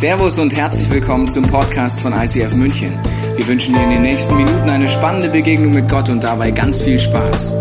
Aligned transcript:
Servus 0.00 0.38
und 0.38 0.56
herzlich 0.56 0.88
willkommen 0.90 1.28
zum 1.28 1.46
Podcast 1.46 2.00
von 2.00 2.14
ICF 2.14 2.54
München. 2.54 2.98
Wir 3.36 3.46
wünschen 3.46 3.74
dir 3.74 3.82
in 3.82 3.90
den 3.90 4.00
nächsten 4.00 4.34
Minuten 4.34 4.70
eine 4.70 4.88
spannende 4.88 5.28
Begegnung 5.28 5.74
mit 5.74 5.90
Gott 5.90 6.08
und 6.08 6.24
dabei 6.24 6.52
ganz 6.52 6.80
viel 6.80 6.98
Spaß. 6.98 7.52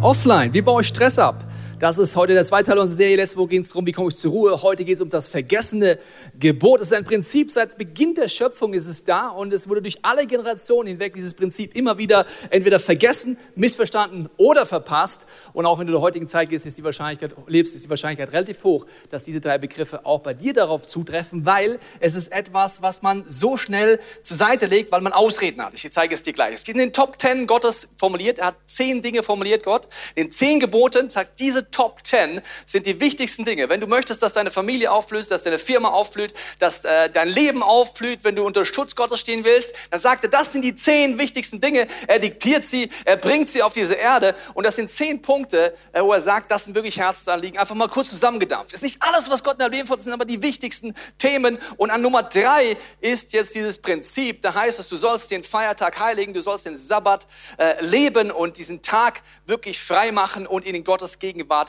Offline, 0.00 0.54
wie 0.54 0.62
baue 0.62 0.80
ich 0.80 0.86
Stress 0.86 1.18
ab? 1.18 1.44
Das 1.80 1.96
ist 1.96 2.14
heute 2.14 2.34
der 2.34 2.44
zweite 2.44 2.68
Teil 2.68 2.78
unserer 2.78 2.98
Serie. 2.98 3.16
Letzte 3.16 3.38
Woche 3.38 3.48
ging 3.48 3.62
es 3.62 3.68
darum, 3.68 3.86
wie 3.86 3.92
komme 3.92 4.10
ich 4.10 4.16
zur 4.16 4.32
Ruhe. 4.32 4.60
Heute 4.60 4.84
geht 4.84 4.96
es 4.96 5.00
um 5.00 5.08
das 5.08 5.28
vergessene 5.28 5.98
Gebot. 6.38 6.82
Es 6.82 6.88
ist 6.88 6.92
ein 6.92 7.06
Prinzip, 7.06 7.50
seit 7.50 7.78
Beginn 7.78 8.14
der 8.14 8.28
Schöpfung 8.28 8.74
ist 8.74 8.86
es 8.86 9.02
da 9.02 9.28
und 9.28 9.50
es 9.54 9.66
wurde 9.66 9.80
durch 9.80 9.98
alle 10.02 10.26
Generationen 10.26 10.88
hinweg 10.88 11.14
dieses 11.14 11.32
Prinzip 11.32 11.74
immer 11.74 11.96
wieder 11.96 12.26
entweder 12.50 12.80
vergessen, 12.80 13.38
missverstanden 13.54 14.28
oder 14.36 14.66
verpasst. 14.66 15.24
Und 15.54 15.64
auch 15.64 15.78
wenn 15.78 15.86
du 15.86 15.92
in 15.92 15.94
der 15.94 16.02
heutigen 16.02 16.28
Zeit 16.28 16.50
gehst, 16.50 16.66
ist 16.66 16.76
die 16.76 16.84
Wahrscheinlichkeit, 16.84 17.34
lebst, 17.46 17.74
ist 17.74 17.86
die 17.86 17.88
Wahrscheinlichkeit 17.88 18.34
relativ 18.34 18.62
hoch, 18.62 18.84
dass 19.08 19.24
diese 19.24 19.40
drei 19.40 19.56
Begriffe 19.56 20.04
auch 20.04 20.20
bei 20.20 20.34
dir 20.34 20.52
darauf 20.52 20.86
zutreffen, 20.86 21.46
weil 21.46 21.78
es 21.98 22.14
ist 22.14 22.30
etwas, 22.30 22.82
was 22.82 23.00
man 23.00 23.24
so 23.26 23.56
schnell 23.56 24.00
zur 24.22 24.36
Seite 24.36 24.66
legt, 24.66 24.92
weil 24.92 25.00
man 25.00 25.14
Ausreden 25.14 25.64
hat. 25.64 25.72
Ich 25.72 25.90
zeige 25.90 26.14
es 26.14 26.20
dir 26.20 26.34
gleich. 26.34 26.56
Es 26.56 26.64
geht 26.64 26.74
in 26.74 26.82
den 26.82 26.92
Top 26.92 27.18
Ten 27.18 27.46
Gottes 27.46 27.88
formuliert. 27.96 28.38
Er 28.38 28.48
hat 28.48 28.56
zehn 28.66 29.00
Dinge 29.00 29.22
formuliert, 29.22 29.64
Gott. 29.64 29.88
In 30.14 30.30
zehn 30.30 30.60
Geboten 30.60 31.08
sagt 31.08 31.40
diese 31.40 31.69
Top 31.70 32.00
10 32.04 32.40
sind 32.66 32.86
die 32.86 33.00
wichtigsten 33.00 33.44
Dinge. 33.44 33.68
Wenn 33.68 33.80
du 33.80 33.86
möchtest, 33.86 34.22
dass 34.22 34.32
deine 34.32 34.50
Familie 34.50 34.90
aufblüht, 34.90 35.30
dass 35.30 35.42
deine 35.42 35.58
Firma 35.58 35.88
aufblüht, 35.88 36.34
dass 36.58 36.84
äh, 36.84 37.10
dein 37.10 37.28
Leben 37.28 37.62
aufblüht, 37.62 38.24
wenn 38.24 38.36
du 38.36 38.44
unter 38.44 38.64
Schutz 38.64 38.94
Gottes 38.94 39.20
stehen 39.20 39.44
willst, 39.44 39.72
dann 39.90 40.00
sagt 40.00 40.24
er, 40.24 40.30
das 40.30 40.52
sind 40.52 40.62
die 40.62 40.74
zehn 40.74 41.18
wichtigsten 41.18 41.60
Dinge. 41.60 41.86
Er 42.06 42.18
diktiert 42.18 42.64
sie, 42.64 42.90
er 43.04 43.16
bringt 43.16 43.48
sie 43.48 43.62
auf 43.62 43.72
diese 43.72 43.94
Erde 43.94 44.34
und 44.54 44.64
das 44.64 44.76
sind 44.76 44.90
zehn 44.90 45.22
Punkte, 45.22 45.74
äh, 45.92 46.02
wo 46.02 46.12
er 46.12 46.20
sagt, 46.20 46.50
das 46.50 46.64
sind 46.64 46.74
wirklich 46.74 46.98
Herzensanliegen. 46.98 47.58
Einfach 47.58 47.74
mal 47.74 47.88
kurz 47.88 48.10
zusammengedampft. 48.10 48.72
Ist 48.72 48.82
nicht 48.82 49.02
alles, 49.02 49.30
was 49.30 49.42
Gott 49.44 49.54
in 49.54 49.58
deinem 49.60 49.72
Leben 49.72 49.86
fordert, 49.86 50.04
sind 50.04 50.12
aber 50.12 50.24
die 50.24 50.42
wichtigsten 50.42 50.94
Themen. 51.18 51.58
Und 51.76 51.90
an 51.90 52.02
Nummer 52.02 52.22
drei 52.22 52.76
ist 53.00 53.32
jetzt 53.32 53.54
dieses 53.54 53.78
Prinzip, 53.78 54.42
da 54.42 54.54
heißt 54.54 54.78
es, 54.78 54.88
du 54.88 54.96
sollst 54.96 55.30
den 55.30 55.44
Feiertag 55.44 55.98
heiligen, 55.98 56.34
du 56.34 56.42
sollst 56.42 56.66
den 56.66 56.78
Sabbat 56.78 57.26
äh, 57.58 57.84
leben 57.84 58.30
und 58.30 58.58
diesen 58.58 58.82
Tag 58.82 59.22
wirklich 59.46 59.78
frei 59.78 60.12
machen 60.12 60.46
und 60.46 60.64
in 60.64 60.84
Gottes 60.84 61.18
Gegenwart 61.18 61.59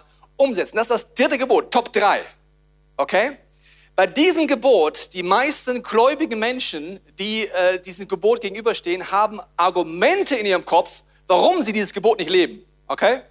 umsetzen. 0.42 0.78
Das 0.78 0.90
ist 0.90 0.92
das 0.92 1.14
dritte 1.14 1.38
Gebot, 1.38 1.72
Top 1.72 1.94
3. 1.94 2.22
Okay? 2.98 3.38
Bei 3.96 4.08
diesem 4.08 4.48
Gebot, 4.48 5.14
die 5.14 5.24
meisten 5.24 5.84
gläubigen 5.84 6.40
Menschen, 6.40 7.00
die 7.20 7.48
äh, 7.48 7.80
diesem 7.80 8.08
Gebot 8.08 8.42
gegenüberstehen, 8.42 9.12
haben 9.12 9.40
Argumente 9.58 10.36
in 10.36 10.46
ihrem 10.46 10.66
Kopf, 10.66 11.04
warum 11.28 11.62
sie 11.62 11.74
dieses 11.74 11.94
Gebot 11.94 12.20
nicht 12.20 12.30
leben. 12.30 12.66
Okay? 12.88 13.22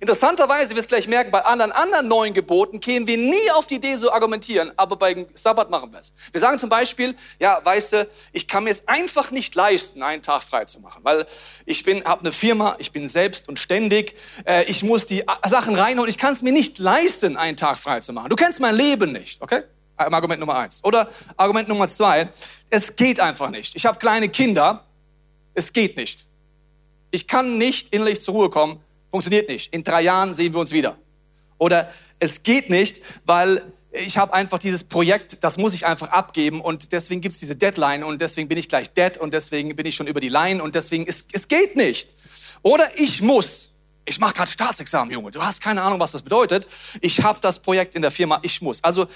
Interessanterweise, 0.00 0.74
wirst 0.74 0.90
du 0.90 0.94
gleich 0.94 1.06
merken, 1.06 1.30
bei 1.30 1.44
anderen, 1.44 1.72
anderen 1.72 2.08
neuen 2.08 2.32
Geboten 2.32 2.80
kämen 2.80 3.06
wir 3.06 3.16
nie 3.16 3.50
auf 3.54 3.66
die 3.66 3.74
Idee, 3.74 3.96
so 3.96 4.10
argumentieren, 4.10 4.72
aber 4.76 4.96
beim 4.96 5.26
Sabbat 5.34 5.70
machen 5.70 5.92
wir 5.92 6.00
es. 6.00 6.12
Wir 6.32 6.40
sagen 6.40 6.58
zum 6.58 6.70
Beispiel, 6.70 7.14
ja, 7.38 7.60
weißt 7.62 7.92
du, 7.92 8.08
ich 8.32 8.48
kann 8.48 8.64
mir 8.64 8.70
es 8.70 8.88
einfach 8.88 9.30
nicht 9.30 9.54
leisten, 9.54 10.02
einen 10.02 10.22
Tag 10.22 10.42
frei 10.42 10.64
zu 10.64 10.80
machen, 10.80 11.00
weil 11.04 11.26
ich 11.66 11.82
bin, 11.84 12.04
habe 12.04 12.20
eine 12.20 12.32
Firma, 12.32 12.76
ich 12.78 12.92
bin 12.92 13.06
selbst 13.08 13.48
und 13.48 13.58
ständig, 13.58 14.14
äh, 14.46 14.64
ich 14.64 14.82
muss 14.82 15.06
die 15.06 15.24
Sachen 15.46 15.74
reinholen, 15.74 16.08
ich 16.08 16.18
kann 16.18 16.32
es 16.32 16.42
mir 16.42 16.52
nicht 16.52 16.78
leisten, 16.78 17.36
einen 17.36 17.56
Tag 17.56 17.78
frei 17.78 18.00
zu 18.00 18.12
machen. 18.12 18.30
Du 18.30 18.36
kennst 18.36 18.60
mein 18.60 18.74
Leben 18.74 19.12
nicht, 19.12 19.42
okay? 19.42 19.62
Argument 19.96 20.40
Nummer 20.40 20.56
eins. 20.56 20.82
Oder 20.84 21.08
Argument 21.36 21.68
Nummer 21.68 21.88
zwei, 21.88 22.28
es 22.70 22.96
geht 22.96 23.20
einfach 23.20 23.50
nicht. 23.50 23.76
Ich 23.76 23.86
habe 23.86 23.98
kleine 23.98 24.28
Kinder, 24.28 24.84
es 25.54 25.72
geht 25.72 25.96
nicht. 25.96 26.26
Ich 27.10 27.28
kann 27.28 27.58
nicht 27.58 27.90
innerlich 27.90 28.20
zur 28.20 28.34
Ruhe 28.34 28.50
kommen, 28.50 28.80
Funktioniert 29.12 29.48
nicht. 29.48 29.72
In 29.74 29.84
drei 29.84 30.00
Jahren 30.00 30.34
sehen 30.34 30.54
wir 30.54 30.60
uns 30.60 30.72
wieder. 30.72 30.96
Oder 31.58 31.92
es 32.18 32.42
geht 32.42 32.70
nicht, 32.70 33.02
weil 33.26 33.62
ich 33.92 34.16
habe 34.16 34.32
einfach 34.32 34.58
dieses 34.58 34.84
Projekt, 34.84 35.44
das 35.44 35.58
muss 35.58 35.74
ich 35.74 35.84
einfach 35.84 36.08
abgeben 36.08 36.62
und 36.62 36.92
deswegen 36.92 37.20
gibt 37.20 37.34
es 37.34 37.40
diese 37.40 37.54
Deadline 37.54 38.04
und 38.04 38.22
deswegen 38.22 38.48
bin 38.48 38.56
ich 38.56 38.70
gleich 38.70 38.88
dead 38.90 39.18
und 39.18 39.34
deswegen 39.34 39.76
bin 39.76 39.84
ich 39.84 39.94
schon 39.94 40.06
über 40.06 40.18
die 40.18 40.30
Line 40.30 40.62
und 40.62 40.74
deswegen, 40.74 41.06
es, 41.06 41.26
es 41.30 41.46
geht 41.46 41.76
nicht. 41.76 42.16
Oder 42.62 42.88
ich 42.98 43.20
muss. 43.20 43.72
Ich 44.06 44.18
mache 44.18 44.32
gerade 44.32 44.50
Staatsexamen, 44.50 45.12
Junge. 45.12 45.30
Du 45.30 45.42
hast 45.42 45.60
keine 45.60 45.82
Ahnung, 45.82 46.00
was 46.00 46.12
das 46.12 46.22
bedeutet. 46.22 46.66
Ich 47.02 47.22
habe 47.22 47.38
das 47.42 47.58
Projekt 47.58 47.94
in 47.94 48.00
der 48.00 48.10
Firma, 48.10 48.40
ich 48.42 48.62
muss. 48.62 48.82
Also 48.82 49.08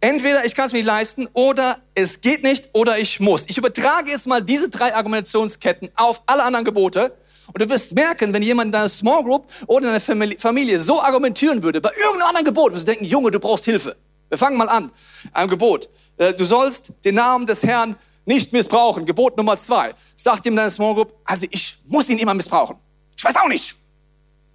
entweder 0.00 0.44
ich 0.44 0.54
kann 0.54 0.66
es 0.66 0.72
mir 0.72 0.80
nicht 0.80 0.86
leisten 0.86 1.26
oder 1.32 1.80
es 1.94 2.20
geht 2.20 2.42
nicht 2.42 2.68
oder 2.74 2.98
ich 2.98 3.18
muss. 3.18 3.46
Ich 3.48 3.56
übertrage 3.56 4.10
jetzt 4.10 4.26
mal 4.26 4.42
diese 4.42 4.68
drei 4.68 4.94
Argumentationsketten 4.94 5.90
auf 5.96 6.20
alle 6.26 6.42
anderen 6.42 6.66
Gebote 6.66 7.16
und 7.48 7.60
du 7.60 7.68
wirst 7.68 7.94
merken, 7.94 8.32
wenn 8.32 8.42
jemand 8.42 8.68
in 8.68 8.72
deiner 8.72 8.88
Small 8.88 9.22
Group 9.24 9.46
oder 9.66 9.88
in 9.94 10.00
deiner 10.00 10.38
Familie 10.38 10.80
so 10.80 11.00
argumentieren 11.00 11.62
würde, 11.62 11.80
bei 11.80 11.90
irgendeinem 11.90 12.28
anderen 12.28 12.46
Gebot, 12.46 12.72
wirst 12.72 12.86
du 12.86 12.92
denken, 12.92 13.04
Junge, 13.04 13.30
du 13.30 13.40
brauchst 13.40 13.64
Hilfe. 13.64 13.96
Wir 14.28 14.38
fangen 14.38 14.56
mal 14.56 14.68
an. 14.68 14.90
Ein 15.32 15.48
Gebot. 15.48 15.90
Äh, 16.16 16.32
du 16.32 16.44
sollst 16.44 16.92
den 17.04 17.16
Namen 17.16 17.46
des 17.46 17.62
Herrn 17.62 17.96
nicht 18.24 18.52
missbrauchen. 18.52 19.04
Gebot 19.04 19.36
Nummer 19.36 19.58
zwei. 19.58 19.94
Sagt 20.16 20.46
ihm 20.46 20.56
deine 20.56 20.70
Small 20.70 20.94
Group, 20.94 21.14
also 21.24 21.46
ich 21.50 21.76
muss 21.86 22.08
ihn 22.08 22.18
immer 22.18 22.32
missbrauchen. 22.32 22.76
Ich 23.16 23.24
weiß 23.24 23.36
auch 23.36 23.48
nicht. 23.48 23.76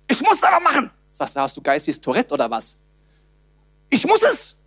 Ich 0.10 0.22
muss 0.22 0.38
es 0.38 0.44
aber 0.44 0.60
machen. 0.62 0.90
Sagst 1.14 1.36
du, 1.36 1.40
hast 1.42 1.58
du 1.58 1.62
geistiges 1.62 2.00
Tourette 2.00 2.34
oder 2.34 2.50
was? 2.50 2.78
Ich 3.90 4.06
muss 4.08 4.24
es. 4.24 4.58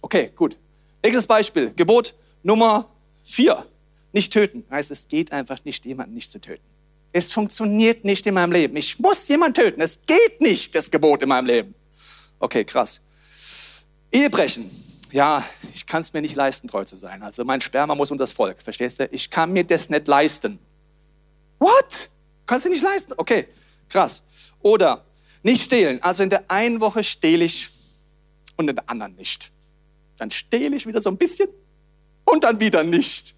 Okay, 0.00 0.32
gut. 0.34 0.58
Nächstes 1.02 1.26
Beispiel. 1.26 1.72
Gebot 1.74 2.14
Nummer 2.42 2.88
vier. 3.22 3.66
Nicht 4.12 4.32
töten. 4.32 4.64
Heißt, 4.70 4.90
es 4.90 5.08
geht 5.08 5.32
einfach 5.32 5.64
nicht, 5.64 5.84
jemanden 5.86 6.14
nicht 6.14 6.30
zu 6.30 6.40
töten. 6.40 6.62
Es 7.12 7.30
funktioniert 7.30 8.04
nicht 8.04 8.26
in 8.26 8.34
meinem 8.34 8.52
Leben. 8.52 8.76
Ich 8.76 8.98
muss 8.98 9.28
jemanden 9.28 9.54
töten. 9.54 9.80
Es 9.80 10.00
geht 10.06 10.40
nicht, 10.40 10.74
das 10.74 10.90
Gebot 10.90 11.22
in 11.22 11.28
meinem 11.28 11.46
Leben. 11.46 11.74
Okay, 12.38 12.64
krass. 12.64 13.00
Ehebrechen. 14.10 14.70
Ja, 15.10 15.44
ich 15.74 15.86
kann 15.86 16.00
es 16.00 16.12
mir 16.14 16.22
nicht 16.22 16.34
leisten, 16.34 16.68
treu 16.68 16.84
zu 16.84 16.96
sein. 16.96 17.22
Also 17.22 17.44
mein 17.44 17.60
Sperma 17.60 17.94
muss 17.94 18.10
unter 18.10 18.22
das 18.22 18.32
Volk. 18.32 18.62
Verstehst 18.62 18.98
du? 18.98 19.08
Ich 19.12 19.28
kann 19.28 19.52
mir 19.52 19.64
das 19.64 19.90
nicht 19.90 20.08
leisten. 20.08 20.58
What? 21.58 22.10
Kannst 22.46 22.64
du 22.64 22.70
nicht 22.70 22.82
leisten? 22.82 23.12
Okay, 23.16 23.46
krass. 23.90 24.22
Oder 24.60 25.04
nicht 25.42 25.64
stehlen. 25.64 26.02
Also 26.02 26.22
in 26.22 26.30
der 26.30 26.50
einen 26.50 26.80
Woche 26.80 27.04
stehle 27.04 27.44
ich 27.44 27.68
und 28.56 28.68
in 28.68 28.76
der 28.76 28.88
anderen 28.88 29.14
nicht. 29.16 29.52
Dann 30.16 30.30
stehle 30.30 30.76
ich 30.76 30.86
wieder 30.86 31.00
so 31.00 31.10
ein 31.10 31.18
bisschen 31.18 31.48
und 32.24 32.44
dann 32.44 32.58
wieder 32.58 32.82
nicht. 32.82 33.34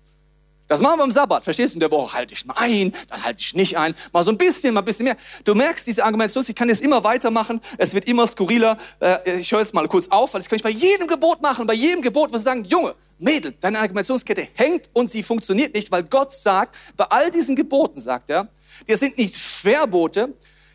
Das 0.75 0.83
machen 0.83 0.99
wir 0.99 1.05
am 1.05 1.13
Sabbat, 1.13 1.45
verstehst 1.45 1.75
du? 1.75 1.77
In 1.77 1.81
der 1.81 1.91
Woche 1.93 2.17
halte 2.17 2.35
ich 2.35 2.45
mal 2.47 2.57
ein, 2.57 2.93
dann 3.09 3.23
halte 3.23 3.41
ich 3.41 3.55
nicht 3.55 3.79
ein, 3.79 3.95
mal 4.13 4.25
so 4.25 4.33
ein 4.33 4.37
bisschen, 4.37 4.75
mal 4.75 4.81
ein 4.81 4.85
bisschen 4.85 5.05
mehr. 5.05 5.17
Du 5.45 5.55
merkst 5.55 5.87
diese 5.87 6.05
Argumentation, 6.05 6.45
ich 6.49 6.57
kann 6.57 6.69
jetzt 6.69 6.83
immer 6.83 7.05
weitermachen, 7.05 7.61
es 7.79 7.95
wird 7.95 8.09
immer 8.09 8.27
skurriler. 8.27 8.77
Äh, 8.99 9.39
ich 9.39 9.53
höre 9.53 9.61
jetzt 9.61 9.73
mal 9.73 9.87
kurz 9.87 10.09
auf, 10.09 10.35
weil 10.35 10.41
das 10.41 10.49
kann 10.49 10.57
ich 10.57 10.65
bei 10.65 10.71
jedem 10.71 11.07
Gebot 11.07 11.41
machen, 11.41 11.65
bei 11.69 11.75
jedem 11.75 12.03
Gebot, 12.03 12.33
wo 12.33 12.39
sie 12.39 12.43
sagen, 12.43 12.65
Junge, 12.65 12.97
Mädel, 13.21 13.55
deine 13.61 13.79
Argumentationskette 13.79 14.49
hängt 14.55 14.91
und 14.93 15.13
sie 15.13 15.23
funktioniert 15.23 15.73
nicht, 15.77 15.93
weil 15.93 16.03
Gott 16.03 16.33
sagt, 16.33 16.75
bei 16.97 17.05
all 17.05 17.31
diesen 17.31 17.55
Geboten, 17.55 18.01
sagt 18.01 18.31
er, 18.31 18.49
die 18.89 18.97
sind 18.97 19.17
nicht 19.17 19.37
Verbote, 19.37 20.35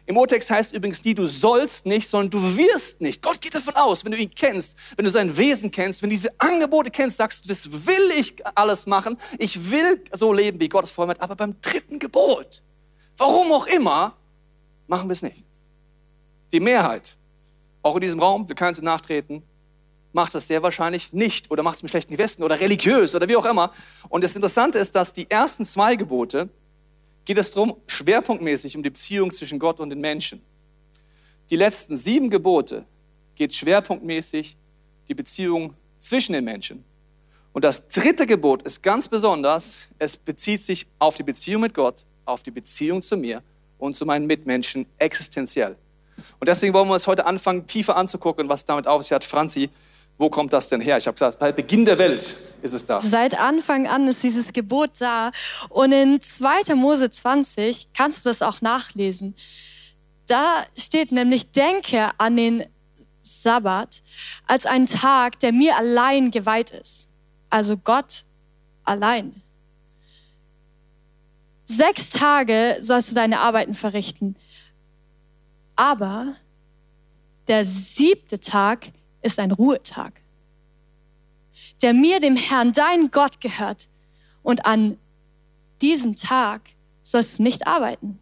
im 0.09 0.17
Urtext 0.17 0.49
heißt 0.49 0.73
übrigens 0.73 1.03
nie, 1.03 1.13
du 1.13 1.27
sollst 1.27 1.85
nicht, 1.85 2.09
sondern 2.09 2.31
du 2.31 2.57
wirst 2.57 2.99
nicht. 2.99 3.21
Gott 3.21 3.39
geht 3.41 3.53
davon 3.53 3.75
aus, 3.75 4.03
wenn 4.03 4.11
du 4.11 4.17
ihn 4.17 4.31
kennst, 4.31 4.75
wenn 4.97 5.05
du 5.05 5.11
sein 5.11 5.37
Wesen 5.37 5.69
kennst, 5.69 6.01
wenn 6.01 6.09
du 6.09 6.15
diese 6.15 6.33
Angebote 6.39 6.89
kennst, 6.89 7.17
sagst 7.17 7.45
du, 7.45 7.47
das 7.47 7.85
will 7.85 8.09
ich 8.17 8.33
alles 8.57 8.87
machen. 8.87 9.19
Ich 9.37 9.69
will 9.69 10.03
so 10.11 10.33
leben, 10.33 10.59
wie 10.59 10.67
Gott 10.67 10.85
es 10.85 10.89
vorhat. 10.89 11.21
Aber 11.21 11.35
beim 11.35 11.61
dritten 11.61 11.99
Gebot, 11.99 12.63
warum 13.17 13.51
auch 13.51 13.67
immer, 13.67 14.15
machen 14.87 15.07
wir 15.09 15.13
es 15.13 15.21
nicht. 15.21 15.45
Die 16.53 16.59
Mehrheit, 16.59 17.15
auch 17.83 17.93
in 17.93 18.01
diesem 18.01 18.19
Raum, 18.19 18.47
wir 18.47 18.55
können 18.55 18.73
sie 18.73 18.81
nachtreten, 18.81 19.43
macht 20.11 20.33
das 20.33 20.47
sehr 20.47 20.63
wahrscheinlich 20.63 21.13
nicht 21.13 21.51
oder 21.51 21.61
macht 21.61 21.75
es 21.75 21.83
mit 21.83 21.91
schlechten 21.91 22.17
Westen 22.17 22.41
oder 22.41 22.59
religiös 22.59 23.13
oder 23.13 23.27
wie 23.27 23.35
auch 23.35 23.45
immer. 23.45 23.71
Und 24.09 24.23
das 24.23 24.35
Interessante 24.35 24.79
ist, 24.79 24.95
dass 24.95 25.13
die 25.13 25.29
ersten 25.29 25.65
zwei 25.65 25.95
Gebote, 25.95 26.49
geht 27.25 27.37
es 27.37 27.51
darum, 27.51 27.75
schwerpunktmäßig 27.87 28.75
um 28.75 28.83
die 28.83 28.89
Beziehung 28.89 29.31
zwischen 29.31 29.59
Gott 29.59 29.79
und 29.79 29.89
den 29.89 29.99
Menschen. 29.99 30.41
Die 31.49 31.55
letzten 31.55 31.97
sieben 31.97 32.29
Gebote 32.29 32.85
geht 33.35 33.53
schwerpunktmäßig 33.53 34.57
die 35.07 35.13
Beziehung 35.13 35.73
zwischen 35.97 36.33
den 36.33 36.45
Menschen. 36.45 36.83
Und 37.51 37.63
das 37.65 37.87
dritte 37.87 38.27
Gebot 38.27 38.63
ist 38.63 38.83
ganz 38.83 39.07
besonders, 39.07 39.89
es 39.97 40.17
bezieht 40.17 40.61
sich 40.61 40.85
auf 40.99 41.15
die 41.15 41.23
Beziehung 41.23 41.61
mit 41.61 41.73
Gott, 41.73 42.05
auf 42.25 42.43
die 42.43 42.51
Beziehung 42.51 43.01
zu 43.01 43.17
mir 43.17 43.41
und 43.79 43.95
zu 43.95 44.05
meinen 44.05 44.27
Mitmenschen 44.27 44.85
existenziell. 44.97 45.75
Und 46.39 46.47
deswegen 46.47 46.73
wollen 46.73 46.87
wir 46.87 46.93
uns 46.93 47.07
heute 47.07 47.25
anfangen, 47.25 47.65
tiefer 47.65 47.95
anzugucken, 47.95 48.49
was 48.49 48.65
damit 48.65 48.87
auf 48.87 49.01
sich 49.01 49.11
hat. 49.11 49.23
Franzi, 49.23 49.69
wo 50.19 50.29
kommt 50.29 50.51
das 50.51 50.67
denn 50.67 50.81
her? 50.81 50.97
Ich 50.97 51.07
habe 51.07 51.15
gesagt, 51.15 51.39
bei 51.39 51.53
Beginn 51.53 51.85
der 51.85 51.97
Welt 51.97 52.35
ist 52.61 52.73
es 52.73 52.85
da. 52.85 52.99
Seit 52.99 53.39
Anfang 53.39 53.87
an 53.87 54.05
ist 54.09 54.21
dieses 54.21 54.51
Gebot 54.51 54.91
da. 54.99 55.31
Und 55.69 55.93
in 55.93 56.19
2. 56.19 56.75
Mose 56.75 57.09
20 57.09 57.93
kannst 57.93 58.25
du 58.25 58.29
das 58.29 58.41
auch 58.41 58.59
nachlesen. 58.61 59.33
Da 60.27 60.63
steht 60.77 61.13
nämlich, 61.13 61.51
denke 61.51 62.11
an 62.17 62.35
den 62.35 62.65
Sabbat 63.21 64.03
als 64.45 64.65
einen 64.65 64.87
Tag, 64.87 65.39
der 65.39 65.53
mir 65.53 65.77
allein 65.77 66.31
geweiht 66.31 66.71
ist. 66.71 67.09
Also 67.49 67.77
Gott 67.77 68.25
allein. 68.83 69.41
Sechs 71.63 72.09
Tage 72.09 72.77
sollst 72.81 73.11
du 73.11 73.15
deine 73.15 73.39
Arbeiten 73.39 73.73
verrichten. 73.73 74.35
Aber 75.77 76.35
der 77.47 77.63
siebte 77.63 78.41
Tag 78.41 78.91
ist 79.29 79.39
ein 79.39 79.51
Ruhetag, 79.51 80.21
der 81.81 81.93
mir, 81.93 82.19
dem 82.19 82.35
Herrn, 82.35 82.73
dein 82.73 83.11
Gott 83.11 83.39
gehört. 83.41 83.89
Und 84.43 84.65
an 84.65 84.97
diesem 85.81 86.15
Tag 86.15 86.61
sollst 87.03 87.39
du 87.39 87.43
nicht 87.43 87.67
arbeiten. 87.67 88.19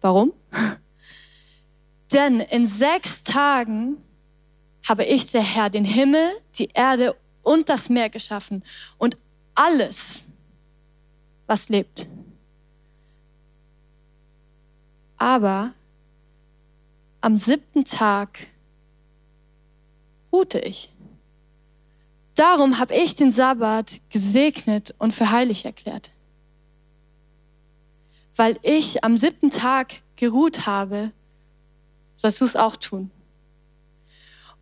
Warum? 0.00 0.32
Denn 2.12 2.40
in 2.40 2.66
sechs 2.66 3.22
Tagen 3.22 3.98
habe 4.88 5.04
ich, 5.04 5.30
der 5.30 5.42
Herr, 5.42 5.70
den 5.70 5.84
Himmel, 5.84 6.30
die 6.58 6.70
Erde 6.72 7.16
und 7.42 7.68
das 7.68 7.88
Meer 7.88 8.10
geschaffen 8.10 8.64
und 8.96 9.16
alles, 9.54 10.26
was 11.46 11.68
lebt. 11.68 12.06
Aber 15.16 15.74
am 17.20 17.36
siebten 17.36 17.84
Tag 17.84 18.38
ruhte 20.38 20.60
ich. 20.60 20.90
Darum 22.36 22.78
habe 22.78 22.94
ich 22.94 23.16
den 23.16 23.32
Sabbat 23.32 24.00
gesegnet 24.10 24.94
und 24.98 25.12
für 25.12 25.32
heilig 25.32 25.64
erklärt. 25.64 26.12
Weil 28.36 28.56
ich 28.62 29.02
am 29.02 29.16
siebten 29.16 29.50
Tag 29.50 29.94
geruht 30.14 30.66
habe, 30.66 31.10
sollst 32.14 32.40
du 32.40 32.44
es 32.44 32.54
auch 32.54 32.76
tun. 32.76 33.10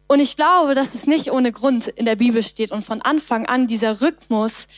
Und 0.09 0.21
ich 0.21 0.37
glaube, 0.37 0.75
dass 0.75 0.95
es 0.95 1.07
nicht 1.07 1.31
ohne 1.31 1.53
Grund 1.53 1.89
in 1.89 2.07
der 2.07 2.17
Bibel 2.17 2.43
steht 2.43 2.71
und 2.71 2.83
von 2.83 3.03
Anfang 3.03 3.45
an 3.45 3.67
dieser 3.67 4.01
Rhythmus 4.01 4.69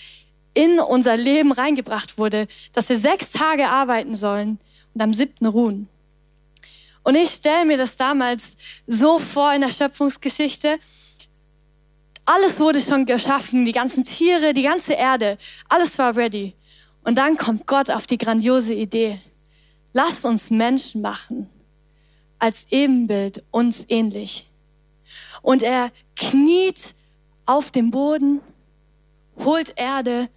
in 0.55 0.81
unser 0.81 1.17
Leben 1.17 1.53
reingebracht 1.53 2.19
wurde, 2.19 2.49
dass 2.73 2.89
wir 2.89 2.97
sechs 2.97 3.31
Tage 3.31 3.69
arbeiten 3.69 4.17
sollen 4.17 4.59
und 4.95 5.03
am 5.03 5.15
siebten 5.15 5.47
ruhen. 5.47 5.89
Und 7.09 7.15
ich 7.15 7.31
stelle 7.31 7.65
mir 7.65 7.79
das 7.79 7.97
damals 7.97 8.59
so 8.87 9.19
vor 9.19 9.55
in 9.55 9.63
der 9.63 9.71
Schöpfungsgeschichte. 9.71 10.79
Alles 12.27 12.61
wurde 12.61 12.83
schon 12.83 13.07
geschaffen, 13.07 13.65
die 13.65 13.73
ganzen 13.73 14.05
Tiere, 14.05 14.53
die 14.53 14.65
ganze 14.65 14.93
Erde, 14.93 15.39
alles 15.71 15.99
war 15.99 16.15
ready. 16.17 16.55
Und 17.05 17.17
dann 17.17 17.39
kommt 17.39 17.67
Gott 17.67 17.91
auf 17.91 18.07
die 18.07 18.19
grandiose 18.19 18.75
Idee. 18.75 19.19
Lasst 19.95 20.27
uns 20.27 20.51
Menschen 20.51 21.01
machen, 21.01 21.49
als 22.39 22.67
Ebenbild 22.71 23.43
uns 23.53 23.87
ähnlich. 23.89 24.47
Und 25.41 25.63
er 25.63 25.91
kniet 26.15 26.95
auf 27.47 27.71
dem 27.71 27.91
Boden, 27.91 28.43
holt 29.39 29.73
Erde 29.77 30.29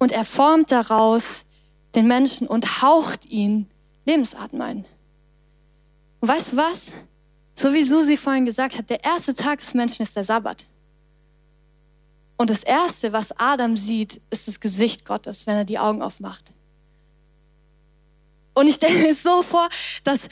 und 0.00 0.10
er 0.10 0.24
formt 0.24 0.72
daraus 0.72 1.44
den 1.94 2.08
Menschen 2.08 2.48
und 2.48 2.82
haucht 2.82 3.26
ihn 3.26 3.70
Lebensatem 4.10 4.60
ein. 4.60 4.84
Und 6.20 6.28
weißt 6.28 6.52
du 6.52 6.56
was? 6.56 6.92
So 7.54 7.72
wie 7.72 7.82
Susi 7.82 8.16
vorhin 8.16 8.46
gesagt 8.46 8.76
hat, 8.76 8.90
der 8.90 9.04
erste 9.04 9.34
Tag 9.34 9.58
des 9.58 9.74
Menschen 9.74 10.02
ist 10.02 10.16
der 10.16 10.24
Sabbat. 10.24 10.66
Und 12.36 12.50
das 12.50 12.62
Erste, 12.62 13.12
was 13.12 13.32
Adam 13.38 13.76
sieht, 13.76 14.20
ist 14.30 14.48
das 14.48 14.60
Gesicht 14.60 15.04
Gottes, 15.04 15.46
wenn 15.46 15.56
er 15.56 15.64
die 15.64 15.78
Augen 15.78 16.02
aufmacht. 16.02 16.52
Und 18.54 18.66
ich 18.66 18.76
stelle 18.76 18.98
mir 18.98 19.14
so 19.14 19.42
vor, 19.42 19.68
dass 20.04 20.28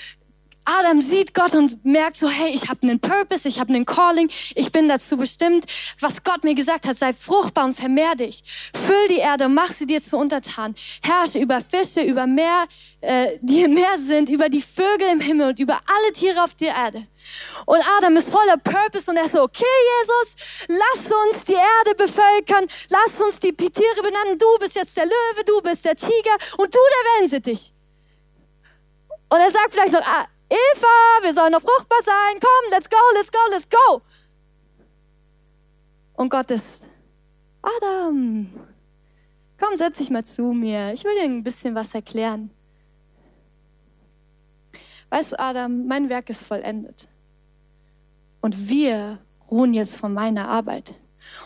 Adam 0.68 1.00
sieht 1.00 1.32
Gott 1.32 1.54
und 1.54 1.82
merkt 1.82 2.16
so, 2.16 2.28
hey, 2.28 2.50
ich 2.52 2.68
habe 2.68 2.82
einen 2.82 3.00
Purpose, 3.00 3.48
ich 3.48 3.58
habe 3.58 3.72
einen 3.72 3.86
Calling, 3.86 4.28
ich 4.54 4.70
bin 4.70 4.86
dazu 4.86 5.16
bestimmt, 5.16 5.64
was 5.98 6.22
Gott 6.22 6.44
mir 6.44 6.54
gesagt 6.54 6.86
hat, 6.86 6.98
sei 6.98 7.14
fruchtbar 7.14 7.64
und 7.64 7.72
vermehr 7.72 8.14
dich. 8.14 8.42
Füll 8.74 9.08
die 9.08 9.16
Erde, 9.16 9.48
mach 9.48 9.70
sie 9.70 9.86
dir 9.86 10.02
zu 10.02 10.18
untertan. 10.18 10.74
Herrsche 11.02 11.38
über 11.38 11.62
Fische, 11.62 12.02
über 12.02 12.26
Meer, 12.26 12.66
äh, 13.00 13.38
die 13.40 13.62
im 13.62 13.72
Meer 13.72 13.96
sind, 13.96 14.28
über 14.28 14.50
die 14.50 14.60
Vögel 14.60 15.08
im 15.10 15.20
Himmel 15.20 15.48
und 15.48 15.58
über 15.58 15.80
alle 15.86 16.12
Tiere 16.12 16.44
auf 16.44 16.52
der 16.52 16.74
Erde. 16.74 17.06
Und 17.64 17.80
Adam 17.96 18.16
ist 18.18 18.30
voller 18.30 18.58
Purpose 18.58 19.10
und 19.10 19.16
er 19.16 19.28
so, 19.28 19.42
okay, 19.42 19.64
Jesus, 20.00 20.66
lass 20.68 21.10
uns 21.10 21.44
die 21.44 21.54
Erde 21.54 21.94
bevölkern, 21.96 22.66
lass 22.90 23.18
uns 23.22 23.40
die 23.40 23.52
Tiere 23.54 24.02
benennen. 24.02 24.38
Du 24.38 24.58
bist 24.60 24.76
jetzt 24.76 24.94
der 24.98 25.06
Löwe, 25.06 25.44
du 25.46 25.62
bist 25.62 25.86
der 25.86 25.96
Tiger 25.96 26.36
und 26.58 26.74
du 26.74 26.78
der 26.78 27.12
Wellensittich. 27.14 27.72
Und 29.30 29.40
er 29.40 29.50
sagt 29.50 29.72
vielleicht 29.72 29.92
noch, 29.92 30.02
ah, 30.02 30.26
Eva, 30.48 31.22
wir 31.22 31.34
sollen 31.34 31.52
noch 31.52 31.60
fruchtbar 31.60 31.98
sein. 32.02 32.40
Komm, 32.40 32.70
let's 32.70 32.88
go, 32.88 32.96
let's 33.14 33.30
go, 33.30 33.38
let's 33.50 33.68
go. 33.68 34.02
Und 36.14 36.30
Gott 36.30 36.50
ist, 36.50 36.84
Adam, 37.62 38.50
komm, 39.58 39.76
setz 39.76 39.98
dich 39.98 40.10
mal 40.10 40.24
zu 40.24 40.52
mir. 40.52 40.92
Ich 40.92 41.04
will 41.04 41.14
dir 41.14 41.24
ein 41.24 41.44
bisschen 41.44 41.74
was 41.74 41.94
erklären. 41.94 42.50
Weißt 45.10 45.32
du, 45.32 45.38
Adam, 45.38 45.86
mein 45.86 46.08
Werk 46.08 46.28
ist 46.30 46.44
vollendet. 46.44 47.08
Und 48.40 48.68
wir 48.68 49.18
ruhen 49.50 49.74
jetzt 49.74 49.96
von 49.96 50.12
meiner 50.12 50.48
Arbeit. 50.48 50.94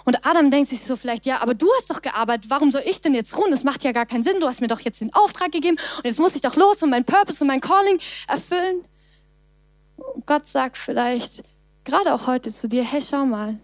Und 0.05 0.25
Adam 0.25 0.51
denkt 0.51 0.69
sich 0.69 0.83
so 0.83 0.97
vielleicht, 0.97 1.27
ja, 1.27 1.41
aber 1.41 1.55
du 1.55 1.67
hast 1.77 1.91
doch 1.91 2.03
gearbeitet, 2.03 2.51
warum 2.51 2.71
soll 2.71 2.83
ich 2.85 3.01
denn 3.01 3.15
jetzt 3.15 3.37
ruhen? 3.37 3.51
Das 3.51 3.65
macht 3.65 3.83
ja 3.85 3.93
gar 3.93 4.07
keinen 4.07 4.23
Sinn, 4.23 4.41
du 4.41 4.47
hast 4.47 4.61
mir 4.61 4.69
doch 4.69 4.81
jetzt 4.81 5.01
den 5.01 5.13
Auftrag 5.13 5.53
gegeben 5.53 5.77
und 5.97 6.05
jetzt 6.05 6.21
muss 6.21 6.35
ich 6.35 6.41
doch 6.41 6.57
los 6.57 6.83
und 6.83 6.91
mein 6.91 7.05
Purpose 7.05 7.43
und 7.43 7.49
mein 7.49 7.61
Calling 7.61 7.99
erfüllen. 8.29 8.85
Gott 10.27 10.47
sagt 10.47 10.77
vielleicht, 10.77 11.43
gerade 11.85 12.15
auch 12.15 12.27
heute 12.27 12.51
zu 12.53 12.69
dir, 12.69 12.85
hey, 12.85 13.03
schau 13.03 13.25
mal, 13.27 13.59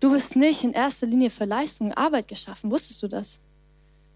du 0.00 0.10
bist 0.10 0.36
nicht 0.36 0.64
in 0.64 0.72
erster 0.72 1.06
Linie 1.06 1.30
für 1.30 1.44
Leistung 1.44 1.88
und 1.88 1.98
Arbeit 1.98 2.28
geschaffen. 2.28 2.70
Wusstest 2.70 3.02
du 3.02 3.08
das? 3.08 3.40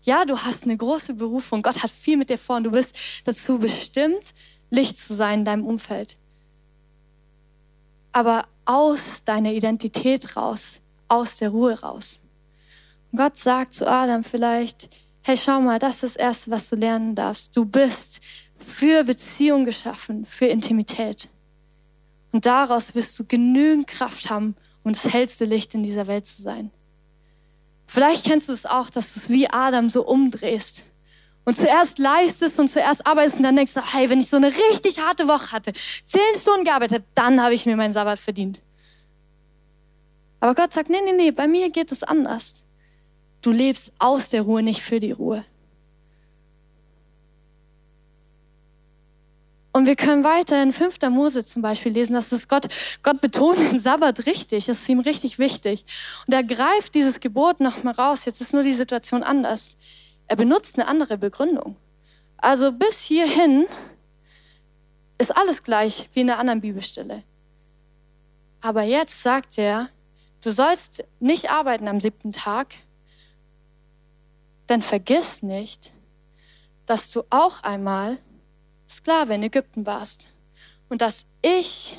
Ja, 0.03 0.25
du 0.25 0.37
hast 0.39 0.65
eine 0.65 0.77
große 0.77 1.15
Berufung. 1.15 1.63
Gott 1.63 1.83
hat 1.83 1.91
viel 1.91 2.17
mit 2.17 2.29
dir 2.29 2.39
vor 2.39 2.57
und 2.57 2.65
du 2.65 2.71
bist 2.71 2.95
dazu 3.25 3.59
bestimmt, 3.59 4.35
Licht 4.71 4.99
zu 4.99 5.15
sein 5.15 5.41
in 5.41 5.45
deinem 5.45 5.67
Umfeld. 5.67 6.19
Aber 8.13 8.47
aus 8.65 9.25
deiner 9.25 9.53
Identität 9.53 10.37
raus, 10.37 10.83
aus 11.09 11.39
der 11.39 11.51
Ruhe 11.51 11.81
raus. 11.81 12.21
Und 13.11 13.19
Gott 13.19 13.39
sagt 13.39 13.75
zu 13.75 13.87
Adam 13.89 14.25
vielleicht, 14.25 14.91
hey, 15.23 15.37
schau 15.37 15.61
mal, 15.61 15.79
das 15.79 16.03
ist 16.03 16.03
das 16.03 16.17
Erste, 16.17 16.51
was 16.51 16.69
du 16.69 16.77
lernen 16.77 17.15
darfst. 17.15 17.57
Du 17.57 17.65
bist 17.65 18.21
für 18.59 19.05
Beziehung 19.05 19.65
geschaffen, 19.65 20.27
für 20.27 20.47
Intimität. 20.47 21.29
Und 22.33 22.47
daraus 22.47 22.95
wirst 22.95 23.19
du 23.19 23.25
genügend 23.25 23.87
Kraft 23.87 24.31
haben, 24.31 24.57
um 24.83 24.93
das 24.93 25.13
hellste 25.13 25.45
Licht 25.45 25.75
in 25.75 25.83
dieser 25.83 26.07
Welt 26.07 26.27
zu 26.27 26.43
sein. 26.43 26.71
Vielleicht 27.87 28.25
kennst 28.25 28.49
du 28.49 28.53
es 28.53 28.67
auch, 28.67 28.91
dass 28.91 29.15
du 29.15 29.21
es 29.21 29.31
wie 29.31 29.49
Adam 29.49 29.89
so 29.89 30.07
umdrehst 30.07 30.85
und 31.45 31.57
zuerst 31.57 31.99
leistest 31.99 32.59
und 32.59 32.69
zuerst 32.69 33.07
arbeitest 33.07 33.37
und 33.37 33.43
dann 33.45 33.57
denkst 33.57 33.75
du, 33.75 33.81
hey, 33.81 34.09
wenn 34.09 34.21
ich 34.21 34.29
so 34.29 34.37
eine 34.37 34.49
richtig 34.49 34.99
harte 34.99 35.29
Woche 35.29 35.53
hatte, 35.53 35.73
zehn 36.05 36.21
Stunden 36.35 36.65
gearbeitet 36.65 37.05
dann 37.15 37.43
habe 37.43 37.55
ich 37.55 37.67
mir 37.67 37.77
meinen 37.77 37.93
Sabbat 37.93 38.19
verdient. 38.19 38.61
Aber 40.41 40.55
Gott 40.55 40.73
sagt, 40.73 40.91
nee, 40.91 41.01
nee, 41.05 41.13
nee, 41.13 41.31
bei 41.31 41.49
mir 41.49 41.71
geht 41.71 41.93
es 41.93 42.03
anders. 42.03 42.65
Du 43.41 43.51
lebst 43.51 43.93
aus 43.99 44.29
der 44.29 44.43
Ruhe, 44.43 44.63
nicht 44.63 44.83
für 44.83 45.01
die 45.01 45.13
Ruhe. 45.13 45.45
Und 49.77 49.87
wir 49.87 49.97
können 49.97 50.23
weiter 50.23 50.63
in 50.63 50.73
5. 50.73 51.01
Mose 51.11 51.45
zum 51.45 51.61
Beispiel 51.61 51.91
lesen, 51.91 52.15
dass 52.15 52.31
es 52.31 52.47
Gott, 52.47 52.69
Gott 53.03 53.21
betont 53.21 53.59
den 53.59 53.81
Sabbat 53.81 54.25
richtig, 54.25 54.67
das 54.67 54.83
ist 54.83 54.89
ihm 54.89 55.01
richtig 55.01 55.41
wichtig. 55.41 55.85
Und 56.29 56.33
er 56.33 56.45
greift 56.45 56.95
dieses 56.95 57.19
Gebot 57.19 57.59
nochmal 57.59 57.95
raus. 57.95 58.25
Jetzt 58.25 58.41
ist 58.41 58.53
nur 58.53 58.63
die 58.63 58.73
Situation 58.73 59.25
anders. 59.25 59.77
Er 60.29 60.37
benutzt 60.37 60.79
eine 60.79 60.87
andere 60.87 61.19
Begründung. 61.19 61.75
Also 62.37 62.71
bis 62.71 63.01
hierhin 63.01 63.67
ist 65.19 65.37
alles 65.37 65.65
gleich 65.65 66.09
wie 66.13 66.21
in 66.21 66.29
der 66.29 66.39
anderen 66.39 66.61
Bibelstelle. 66.61 67.25
Aber 68.61 68.85
jetzt 68.85 69.23
sagt 69.23 69.59
er, 69.59 69.89
du 70.41 70.51
sollst 70.51 71.05
nicht 71.19 71.51
arbeiten 71.51 71.89
am 71.89 72.01
siebten 72.01 72.31
Tag, 72.31 72.77
denn 74.69 74.83
vergiss 74.83 75.43
nicht, 75.43 75.93
dass 76.87 77.11
du 77.11 77.25
auch 77.29 77.65
einmal 77.65 78.19
Sklave 78.89 79.35
in 79.35 79.43
Ägypten 79.43 79.87
warst 79.87 80.29
und 80.89 81.01
dass 81.01 81.27
ich, 81.43 81.99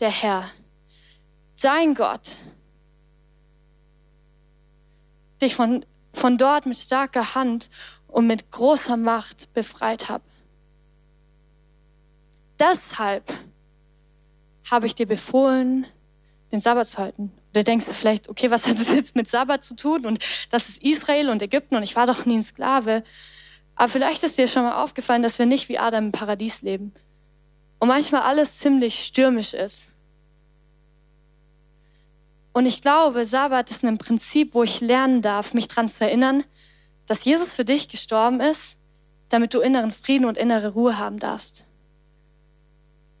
der 0.00 0.10
Herr, 0.10 0.50
dein 1.60 1.94
Gott, 1.94 2.36
dich 5.40 5.54
von, 5.54 5.84
von 6.12 6.38
dort 6.38 6.66
mit 6.66 6.76
starker 6.76 7.34
Hand 7.34 7.70
und 8.08 8.26
mit 8.26 8.50
großer 8.50 8.96
Macht 8.96 9.52
befreit 9.52 10.08
habe. 10.08 10.24
Deshalb 12.58 13.32
habe 14.70 14.86
ich 14.86 14.94
dir 14.94 15.06
befohlen, 15.06 15.86
den 16.52 16.60
Sabbat 16.60 16.88
zu 16.88 16.98
halten. 16.98 17.32
Oder 17.52 17.64
denkst 17.64 17.86
du 17.86 17.92
vielleicht, 17.92 18.28
okay, 18.28 18.50
was 18.50 18.66
hat 18.66 18.78
das 18.78 18.88
jetzt 18.92 19.16
mit 19.16 19.28
Sabbat 19.28 19.64
zu 19.64 19.76
tun? 19.76 20.06
Und 20.06 20.24
das 20.50 20.68
ist 20.68 20.82
Israel 20.82 21.30
und 21.30 21.42
Ägypten 21.42 21.74
und 21.74 21.82
ich 21.82 21.96
war 21.96 22.06
doch 22.06 22.24
nie 22.26 22.36
ein 22.36 22.42
Sklave. 22.42 23.02
Aber 23.76 23.88
vielleicht 23.88 24.22
ist 24.22 24.38
dir 24.38 24.48
schon 24.48 24.62
mal 24.62 24.82
aufgefallen, 24.82 25.22
dass 25.22 25.38
wir 25.38 25.46
nicht 25.46 25.68
wie 25.68 25.78
Adam 25.78 26.06
im 26.06 26.12
Paradies 26.12 26.62
leben 26.62 26.92
und 27.78 27.88
manchmal 27.88 28.22
alles 28.22 28.58
ziemlich 28.58 29.04
stürmisch 29.04 29.52
ist. 29.54 29.88
Und 32.52 32.66
ich 32.66 32.80
glaube, 32.80 33.26
Sabbat 33.26 33.70
ist 33.70 33.84
ein 33.84 33.98
Prinzip, 33.98 34.54
wo 34.54 34.62
ich 34.62 34.80
lernen 34.80 35.22
darf, 35.22 35.54
mich 35.54 35.66
daran 35.66 35.88
zu 35.88 36.04
erinnern, 36.04 36.44
dass 37.06 37.24
Jesus 37.24 37.52
für 37.52 37.64
dich 37.64 37.88
gestorben 37.88 38.40
ist, 38.40 38.78
damit 39.28 39.52
du 39.54 39.60
inneren 39.60 39.90
Frieden 39.90 40.24
und 40.24 40.38
innere 40.38 40.72
Ruhe 40.72 40.96
haben 40.98 41.18
darfst. 41.18 41.64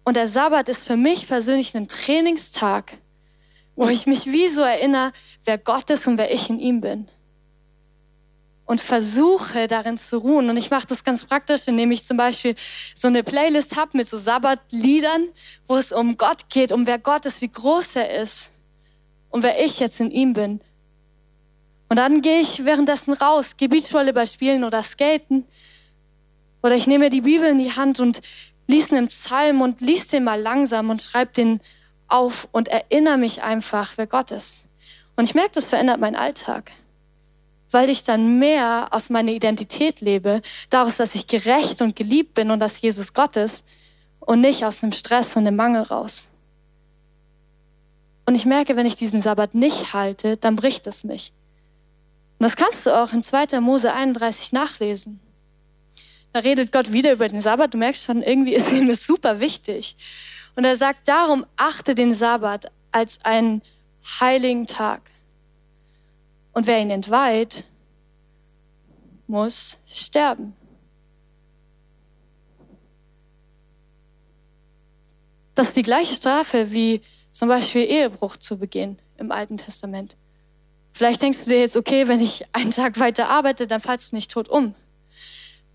Und 0.04 0.16
der 0.16 0.28
Sabbat 0.28 0.68
ist 0.68 0.86
für 0.86 0.96
mich 0.96 1.26
persönlich 1.26 1.74
ein 1.74 1.88
Trainingstag, 1.88 2.98
wo 3.74 3.88
ich 3.88 4.06
mich 4.06 4.26
wie 4.26 4.48
so 4.48 4.62
erinnere, 4.62 5.12
wer 5.44 5.58
Gott 5.58 5.90
ist 5.90 6.06
und 6.06 6.16
wer 6.16 6.32
ich 6.32 6.48
in 6.48 6.60
ihm 6.60 6.80
bin. 6.80 7.08
Und 8.66 8.80
versuche 8.80 9.66
darin 9.66 9.98
zu 9.98 10.18
ruhen. 10.18 10.48
Und 10.48 10.56
ich 10.56 10.70
mache 10.70 10.86
das 10.86 11.04
ganz 11.04 11.24
praktisch, 11.26 11.68
indem 11.68 11.90
ich 11.90 12.06
zum 12.06 12.16
Beispiel 12.16 12.54
so 12.94 13.08
eine 13.08 13.22
Playlist 13.22 13.76
habe 13.76 13.90
mit 13.94 14.08
so 14.08 14.16
Sabbatliedern, 14.16 15.28
wo 15.66 15.76
es 15.76 15.92
um 15.92 16.16
Gott 16.16 16.48
geht, 16.48 16.72
um 16.72 16.86
wer 16.86 16.98
Gott 16.98 17.26
ist, 17.26 17.42
wie 17.42 17.50
groß 17.50 17.96
er 17.96 18.22
ist 18.22 18.50
und 19.30 19.42
wer 19.42 19.62
ich 19.62 19.80
jetzt 19.80 20.00
in 20.00 20.10
ihm 20.10 20.32
bin. 20.32 20.60
Und 21.88 21.98
dann 21.98 22.22
gehe 22.22 22.40
ich 22.40 22.64
währenddessen 22.64 23.12
raus, 23.12 23.56
gehe 23.56 23.68
Beachvolleyball 23.68 24.26
spielen 24.26 24.64
oder 24.64 24.82
skaten. 24.82 25.44
Oder 26.62 26.74
ich 26.74 26.86
nehme 26.86 27.10
die 27.10 27.20
Bibel 27.20 27.48
in 27.48 27.58
die 27.58 27.72
Hand 27.72 28.00
und 28.00 28.22
lies 28.66 28.90
einen 28.90 29.08
Psalm 29.08 29.60
und 29.60 29.80
lies 29.80 30.08
den 30.08 30.24
mal 30.24 30.40
langsam 30.40 30.88
und 30.90 31.02
schreib 31.02 31.34
den 31.34 31.60
auf 32.08 32.48
und 32.52 32.68
erinnere 32.68 33.18
mich 33.18 33.42
einfach, 33.42 33.92
wer 33.96 34.06
Gott 34.06 34.30
ist. 34.30 34.66
Und 35.16 35.24
ich 35.24 35.34
merke, 35.34 35.52
das 35.52 35.68
verändert 35.68 36.00
meinen 36.00 36.16
Alltag, 36.16 36.72
weil 37.74 37.90
ich 37.90 38.04
dann 38.04 38.38
mehr 38.38 38.88
aus 38.92 39.10
meiner 39.10 39.32
Identität 39.32 40.00
lebe, 40.00 40.40
daraus, 40.70 40.96
dass 40.96 41.14
ich 41.14 41.26
gerecht 41.26 41.82
und 41.82 41.96
geliebt 41.96 42.34
bin 42.34 42.50
und 42.50 42.60
dass 42.60 42.80
Jesus 42.80 43.12
Gott 43.12 43.36
ist 43.36 43.66
und 44.20 44.40
nicht 44.40 44.64
aus 44.64 44.82
einem 44.82 44.92
Stress 44.92 45.36
und 45.36 45.46
einem 45.46 45.56
Mangel 45.56 45.82
raus. 45.82 46.28
Und 48.26 48.36
ich 48.36 48.46
merke, 48.46 48.76
wenn 48.76 48.86
ich 48.86 48.96
diesen 48.96 49.20
Sabbat 49.20 49.54
nicht 49.54 49.92
halte, 49.92 50.36
dann 50.36 50.56
bricht 50.56 50.86
es 50.86 51.04
mich. 51.04 51.32
Und 52.38 52.44
das 52.44 52.56
kannst 52.56 52.86
du 52.86 52.90
auch 52.90 53.12
in 53.12 53.22
2. 53.22 53.60
Mose 53.60 53.92
31 53.92 54.52
nachlesen. 54.52 55.20
Da 56.32 56.40
redet 56.40 56.72
Gott 56.72 56.92
wieder 56.92 57.12
über 57.12 57.28
den 57.28 57.40
Sabbat. 57.40 57.74
Du 57.74 57.78
merkst 57.78 58.04
schon, 58.04 58.22
irgendwie 58.22 58.54
ist 58.54 58.72
ihm 58.72 58.88
das 58.88 59.06
super 59.06 59.40
wichtig. 59.40 59.96
Und 60.56 60.64
er 60.64 60.76
sagt, 60.76 61.06
darum 61.08 61.44
achte 61.56 61.94
den 61.94 62.14
Sabbat 62.14 62.70
als 62.92 63.18
einen 63.24 63.62
heiligen 64.20 64.66
Tag. 64.66 65.02
Und 66.54 66.66
wer 66.66 66.80
ihn 66.80 66.90
entweiht, 66.90 67.66
muss 69.26 69.78
sterben. 69.86 70.54
Das 75.54 75.68
ist 75.68 75.76
die 75.76 75.82
gleiche 75.82 76.14
Strafe 76.14 76.70
wie 76.70 77.00
zum 77.30 77.48
Beispiel 77.48 77.82
Ehebruch 77.82 78.36
zu 78.36 78.58
begehen 78.58 78.98
im 79.18 79.30
Alten 79.32 79.56
Testament. 79.56 80.16
Vielleicht 80.92 81.22
denkst 81.22 81.44
du 81.44 81.50
dir 81.50 81.60
jetzt, 81.60 81.76
okay, 81.76 82.06
wenn 82.06 82.20
ich 82.20 82.44
einen 82.52 82.70
Tag 82.70 83.00
weiter 83.00 83.28
arbeite, 83.28 83.66
dann 83.66 83.80
fallst 83.80 84.12
du 84.12 84.16
nicht 84.16 84.30
tot 84.30 84.48
um. 84.48 84.74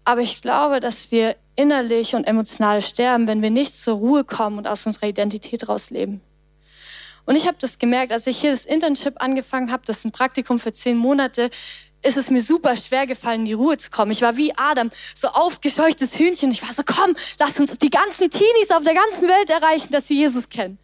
Aber 0.06 0.22
ich 0.22 0.42
glaube, 0.42 0.80
dass 0.80 1.12
wir 1.12 1.36
innerlich 1.56 2.16
und 2.16 2.24
emotional 2.24 2.82
sterben, 2.82 3.28
wenn 3.28 3.42
wir 3.42 3.52
nicht 3.52 3.74
zur 3.74 3.96
Ruhe 3.96 4.24
kommen 4.24 4.58
und 4.58 4.68
aus 4.68 4.86
unserer 4.86 5.08
Identität 5.08 5.68
rausleben. 5.68 6.22
Und 7.30 7.36
ich 7.36 7.46
habe 7.46 7.58
das 7.60 7.78
gemerkt, 7.78 8.12
als 8.12 8.26
ich 8.26 8.42
hier 8.42 8.50
das 8.50 8.66
Internship 8.66 9.22
angefangen 9.22 9.72
habe, 9.72 9.84
das 9.86 10.00
ist 10.00 10.06
ein 10.06 10.12
Praktikum 10.12 10.60
für 10.60 10.74
zehn 10.74 10.98
Monate, 10.98 11.52
ist 12.02 12.18
es 12.18 12.32
mir 12.32 12.42
super 12.42 12.76
schwer 12.76 13.06
gefallen, 13.06 13.42
in 13.42 13.46
die 13.46 13.54
Ruhe 13.54 13.78
zu 13.78 13.92
kommen. 13.92 14.10
Ich 14.10 14.24
war 14.24 14.36
wie 14.36 14.58
Adam, 14.58 14.90
so 15.14 15.28
aufgescheuchtes 15.28 16.18
Hühnchen. 16.18 16.50
Ich 16.50 16.64
war 16.64 16.74
so, 16.74 16.82
komm, 16.84 17.16
lass 17.38 17.60
uns 17.60 17.78
die 17.78 17.92
ganzen 17.92 18.32
Teenies 18.32 18.72
auf 18.72 18.84
der 18.84 18.96
ganzen 18.96 19.30
Welt 19.30 19.52
erreichen, 19.52 19.92
dass 19.92 20.08
sie 20.08 20.16
Jesus 20.16 20.50
kennen. 20.50 20.80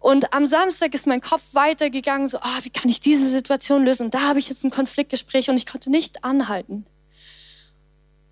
Und 0.00 0.34
am 0.34 0.48
Samstag 0.48 0.94
ist 0.94 1.06
mein 1.06 1.20
Kopf 1.20 1.54
weitergegangen, 1.54 2.26
so, 2.26 2.38
ah, 2.38 2.58
wie 2.62 2.70
kann 2.70 2.90
ich 2.90 2.98
diese 2.98 3.28
Situation 3.28 3.84
lösen? 3.84 4.06
Und 4.06 4.14
da 4.14 4.22
habe 4.22 4.40
ich 4.40 4.48
jetzt 4.48 4.64
ein 4.64 4.72
Konfliktgespräch 4.72 5.48
und 5.48 5.56
ich 5.56 5.66
konnte 5.66 5.92
nicht 5.92 6.24
anhalten. 6.24 6.86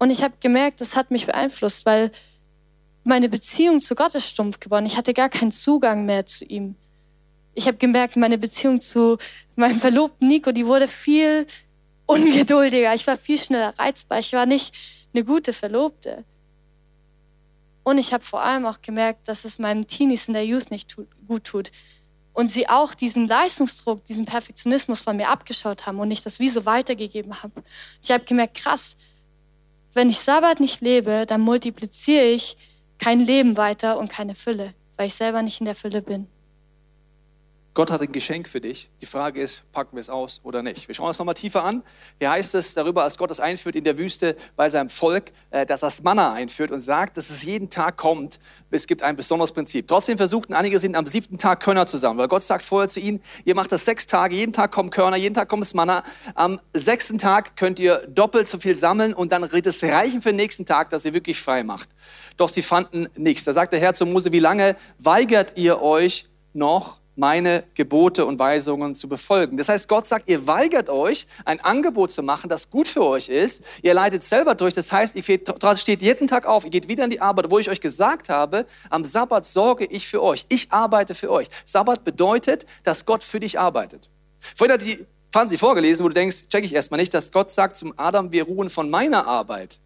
Und 0.00 0.10
ich 0.10 0.24
habe 0.24 0.34
gemerkt, 0.40 0.80
das 0.80 0.96
hat 0.96 1.12
mich 1.12 1.26
beeinflusst, 1.26 1.86
weil 1.86 2.10
meine 3.04 3.28
Beziehung 3.28 3.80
zu 3.80 3.94
Gott 3.94 4.16
ist 4.16 4.28
stumpf 4.28 4.58
geworden. 4.58 4.84
Ich 4.84 4.96
hatte 4.96 5.14
gar 5.14 5.28
keinen 5.28 5.52
Zugang 5.52 6.04
mehr 6.04 6.26
zu 6.26 6.44
ihm. 6.44 6.74
Ich 7.58 7.66
habe 7.66 7.76
gemerkt, 7.76 8.14
meine 8.14 8.38
Beziehung 8.38 8.80
zu 8.80 9.18
meinem 9.56 9.80
Verlobten 9.80 10.28
Nico, 10.28 10.52
die 10.52 10.64
wurde 10.64 10.86
viel 10.86 11.44
ungeduldiger. 12.06 12.94
Ich 12.94 13.04
war 13.08 13.16
viel 13.16 13.36
schneller 13.36 13.74
reizbar. 13.76 14.20
Ich 14.20 14.32
war 14.32 14.46
nicht 14.46 14.76
eine 15.12 15.24
gute 15.24 15.52
Verlobte. 15.52 16.24
Und 17.82 17.98
ich 17.98 18.12
habe 18.12 18.22
vor 18.22 18.42
allem 18.42 18.64
auch 18.64 18.80
gemerkt, 18.80 19.26
dass 19.26 19.44
es 19.44 19.58
meinen 19.58 19.88
Teenies 19.88 20.28
in 20.28 20.34
der 20.34 20.46
Youth 20.46 20.70
nicht 20.70 20.88
tut, 20.88 21.08
gut 21.26 21.42
tut. 21.42 21.72
Und 22.32 22.48
sie 22.48 22.68
auch 22.68 22.94
diesen 22.94 23.26
Leistungsdruck, 23.26 24.04
diesen 24.04 24.24
Perfektionismus 24.24 25.00
von 25.00 25.16
mir 25.16 25.28
abgeschaut 25.28 25.84
haben 25.84 25.98
und 25.98 26.12
ich 26.12 26.22
das 26.22 26.38
wie 26.38 26.50
so 26.50 26.64
weitergegeben 26.64 27.42
habe. 27.42 27.64
Ich 28.00 28.12
habe 28.12 28.22
gemerkt, 28.22 28.54
krass, 28.58 28.96
wenn 29.94 30.10
ich 30.10 30.20
Sabbat 30.20 30.60
nicht 30.60 30.80
lebe, 30.80 31.26
dann 31.26 31.40
multipliziere 31.40 32.26
ich 32.26 32.56
kein 32.98 33.18
Leben 33.18 33.56
weiter 33.56 33.98
und 33.98 34.12
keine 34.12 34.36
Fülle, 34.36 34.74
weil 34.96 35.08
ich 35.08 35.14
selber 35.14 35.42
nicht 35.42 35.58
in 35.58 35.66
der 35.66 35.74
Fülle 35.74 36.02
bin. 36.02 36.28
Gott 37.74 37.90
hat 37.92 38.02
ein 38.02 38.10
Geschenk 38.10 38.48
für 38.48 38.60
dich. 38.60 38.90
Die 39.00 39.06
Frage 39.06 39.40
ist, 39.40 39.70
packen 39.70 39.96
wir 39.96 40.00
es 40.00 40.10
aus 40.10 40.40
oder 40.42 40.62
nicht? 40.62 40.88
Wir 40.88 40.94
schauen 40.94 41.08
uns 41.08 41.18
nochmal 41.18 41.34
tiefer 41.34 41.62
an. 41.62 41.84
Hier 42.18 42.30
heißt 42.30 42.56
es 42.56 42.74
darüber, 42.74 43.04
als 43.04 43.16
Gott 43.18 43.30
es 43.30 43.38
einführt 43.38 43.76
in 43.76 43.84
der 43.84 43.96
Wüste 43.98 44.36
bei 44.56 44.68
seinem 44.68 44.88
Volk, 44.88 45.30
äh, 45.50 45.64
dass 45.64 45.82
er 45.82 45.86
das 45.86 46.02
Manna 46.02 46.32
einführt 46.32 46.72
und 46.72 46.80
sagt, 46.80 47.16
dass 47.16 47.30
es 47.30 47.44
jeden 47.44 47.70
Tag 47.70 47.96
kommt. 47.96 48.40
Es 48.70 48.86
gibt 48.86 49.02
ein 49.02 49.14
besonderes 49.14 49.52
Prinzip. 49.52 49.86
Trotzdem 49.86 50.16
versuchten 50.16 50.54
einige 50.54 50.78
sind 50.78 50.96
am 50.96 51.06
siebten 51.06 51.38
Tag 51.38 51.60
Körner 51.60 51.86
zusammen, 51.86 52.18
weil 52.18 52.26
Gott 52.26 52.42
sagt 52.42 52.64
vorher 52.64 52.88
zu 52.88 52.98
ihnen, 52.98 53.22
ihr 53.44 53.54
macht 53.54 53.70
das 53.70 53.84
sechs 53.84 54.06
Tage, 54.06 54.34
jeden 54.34 54.52
Tag 54.52 54.72
kommen 54.72 54.90
Körner, 54.90 55.16
jeden 55.16 55.34
Tag 55.34 55.48
kommt 55.48 55.62
das 55.62 55.74
Manna. 55.74 56.02
Am 56.34 56.60
sechsten 56.74 57.18
Tag 57.18 57.56
könnt 57.56 57.78
ihr 57.78 57.98
doppelt 58.08 58.48
so 58.48 58.58
viel 58.58 58.74
sammeln 58.74 59.14
und 59.14 59.30
dann 59.30 59.52
wird 59.52 59.66
es 59.66 59.84
reichen 59.84 60.20
für 60.20 60.30
den 60.30 60.36
nächsten 60.36 60.66
Tag, 60.66 60.90
dass 60.90 61.04
ihr 61.04 61.14
wirklich 61.14 61.40
frei 61.40 61.62
macht. 61.62 61.90
Doch 62.36 62.48
sie 62.48 62.62
fanden 62.62 63.08
nichts. 63.16 63.44
Da 63.44 63.52
sagt 63.52 63.72
der 63.72 63.80
Herr 63.80 63.94
zu 63.94 64.04
Mose, 64.04 64.32
wie 64.32 64.40
lange 64.40 64.76
weigert 64.98 65.52
ihr 65.56 65.80
euch 65.80 66.28
noch 66.54 67.00
meine 67.18 67.64
Gebote 67.74 68.24
und 68.24 68.38
Weisungen 68.38 68.94
zu 68.94 69.08
befolgen. 69.08 69.56
Das 69.56 69.68
heißt, 69.68 69.88
Gott 69.88 70.06
sagt, 70.06 70.28
ihr 70.28 70.46
weigert 70.46 70.88
euch, 70.88 71.26
ein 71.44 71.60
Angebot 71.60 72.10
zu 72.10 72.22
machen, 72.22 72.48
das 72.48 72.70
gut 72.70 72.88
für 72.88 73.04
euch 73.04 73.28
ist. 73.28 73.62
Ihr 73.82 73.92
leidet 73.92 74.22
selber 74.22 74.54
durch. 74.54 74.74
Das 74.74 74.92
heißt, 74.92 75.16
ihr 75.16 75.22
steht 75.22 76.02
jeden 76.02 76.28
Tag 76.28 76.46
auf, 76.46 76.64
ihr 76.64 76.70
geht 76.70 76.88
wieder 76.88 77.04
in 77.04 77.10
die 77.10 77.20
Arbeit, 77.20 77.50
wo 77.50 77.58
ich 77.58 77.68
euch 77.68 77.80
gesagt 77.80 78.28
habe, 78.28 78.66
am 78.88 79.04
Sabbat 79.04 79.44
sorge 79.44 79.84
ich 79.84 80.06
für 80.06 80.22
euch. 80.22 80.46
Ich 80.48 80.70
arbeite 80.70 81.14
für 81.14 81.30
euch. 81.30 81.48
Sabbat 81.64 82.04
bedeutet, 82.04 82.66
dass 82.84 83.04
Gott 83.04 83.24
für 83.24 83.40
dich 83.40 83.58
arbeitet. 83.58 84.08
Vorhin 84.56 84.74
hat 84.74 84.82
die 84.82 85.04
Fancy 85.32 85.58
vorgelesen, 85.58 86.04
wo 86.04 86.08
du 86.08 86.14
denkst, 86.14 86.48
check 86.48 86.64
ich 86.64 86.74
erstmal 86.74 87.00
nicht, 87.00 87.12
dass 87.12 87.32
Gott 87.32 87.50
sagt 87.50 87.76
zum 87.76 87.92
Adam, 87.96 88.32
wir 88.32 88.44
ruhen 88.44 88.70
von 88.70 88.88
meiner 88.88 89.26
Arbeit. 89.26 89.80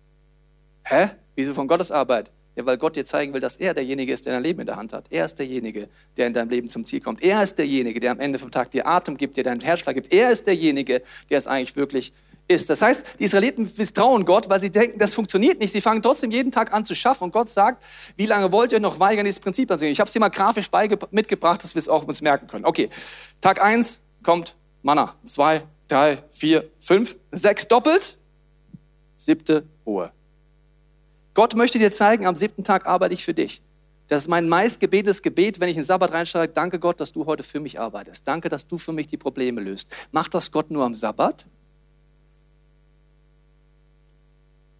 Hä? 0.84 1.10
Wieso 1.34 1.54
von 1.54 1.66
Gottes 1.66 1.90
Arbeit? 1.90 2.30
Ja, 2.54 2.66
weil 2.66 2.76
Gott 2.76 2.96
dir 2.96 3.04
zeigen 3.04 3.32
will, 3.32 3.40
dass 3.40 3.56
er 3.56 3.72
derjenige 3.72 4.12
ist, 4.12 4.26
der 4.26 4.34
dein 4.34 4.42
Leben 4.42 4.60
in 4.60 4.66
der 4.66 4.76
Hand 4.76 4.92
hat. 4.92 5.06
Er 5.10 5.24
ist 5.24 5.38
derjenige, 5.38 5.88
der 6.16 6.26
in 6.26 6.34
deinem 6.34 6.50
Leben 6.50 6.68
zum 6.68 6.84
Ziel 6.84 7.00
kommt. 7.00 7.22
Er 7.22 7.42
ist 7.42 7.58
derjenige, 7.58 7.98
der 7.98 8.10
am 8.10 8.20
Ende 8.20 8.38
vom 8.38 8.50
Tag 8.50 8.70
dir 8.70 8.86
Atem 8.86 9.16
gibt, 9.16 9.36
dir 9.36 9.44
deinen 9.44 9.60
Herzschlag 9.60 9.94
gibt. 9.94 10.12
Er 10.12 10.30
ist 10.30 10.46
derjenige, 10.46 11.02
der 11.30 11.38
es 11.38 11.46
eigentlich 11.46 11.76
wirklich 11.76 12.12
ist. 12.48 12.68
Das 12.68 12.82
heißt, 12.82 13.06
die 13.18 13.24
Israeliten 13.24 13.70
misstrauen 13.76 14.24
Gott, 14.24 14.48
weil 14.50 14.60
sie 14.60 14.70
denken, 14.70 14.98
das 14.98 15.14
funktioniert 15.14 15.60
nicht. 15.60 15.72
Sie 15.72 15.80
fangen 15.80 16.02
trotzdem 16.02 16.30
jeden 16.30 16.52
Tag 16.52 16.72
an 16.72 16.84
zu 16.84 16.94
schaffen. 16.94 17.24
Und 17.24 17.32
Gott 17.32 17.48
sagt, 17.48 17.82
wie 18.16 18.26
lange 18.26 18.52
wollt 18.52 18.72
ihr 18.72 18.80
noch 18.80 18.98
weigern, 19.00 19.24
dieses 19.24 19.40
Prinzip 19.40 19.70
anzusehen? 19.70 19.92
Ich 19.92 20.00
habe 20.00 20.08
es 20.08 20.12
dir 20.12 20.20
mal 20.20 20.28
grafisch 20.28 20.68
mitgebracht, 21.10 21.62
dass 21.62 21.74
wir 21.74 21.80
es 21.80 21.88
auch 21.88 22.06
uns 22.06 22.20
merken 22.20 22.46
können. 22.46 22.64
Okay, 22.64 22.90
Tag 23.40 23.62
eins 23.62 24.00
kommt 24.22 24.56
Manna. 24.82 25.14
Zwei, 25.24 25.62
drei, 25.88 26.22
vier, 26.30 26.68
fünf, 26.80 27.16
sechs 27.30 27.66
doppelt. 27.66 28.18
Siebte 29.16 29.64
Ruhe. 29.86 30.12
Gott 31.34 31.54
möchte 31.54 31.78
dir 31.78 31.90
zeigen, 31.90 32.26
am 32.26 32.36
siebten 32.36 32.64
Tag 32.64 32.86
arbeite 32.86 33.14
ich 33.14 33.24
für 33.24 33.34
dich. 33.34 33.62
Das 34.08 34.22
ist 34.22 34.28
mein 34.28 34.48
meistgebetes 34.48 35.22
Gebet, 35.22 35.60
wenn 35.60 35.68
ich 35.68 35.76
in 35.76 35.80
den 35.80 35.86
Sabbat 35.86 36.12
reinschreibe. 36.12 36.52
Danke 36.52 36.78
Gott, 36.78 37.00
dass 37.00 37.12
du 37.12 37.24
heute 37.24 37.42
für 37.42 37.60
mich 37.60 37.80
arbeitest. 37.80 38.28
Danke, 38.28 38.48
dass 38.48 38.66
du 38.66 38.76
für 38.76 38.92
mich 38.92 39.06
die 39.06 39.16
Probleme 39.16 39.60
löst. 39.60 39.88
Macht 40.10 40.34
das 40.34 40.50
Gott 40.50 40.70
nur 40.70 40.84
am 40.84 40.94
Sabbat? 40.94 41.46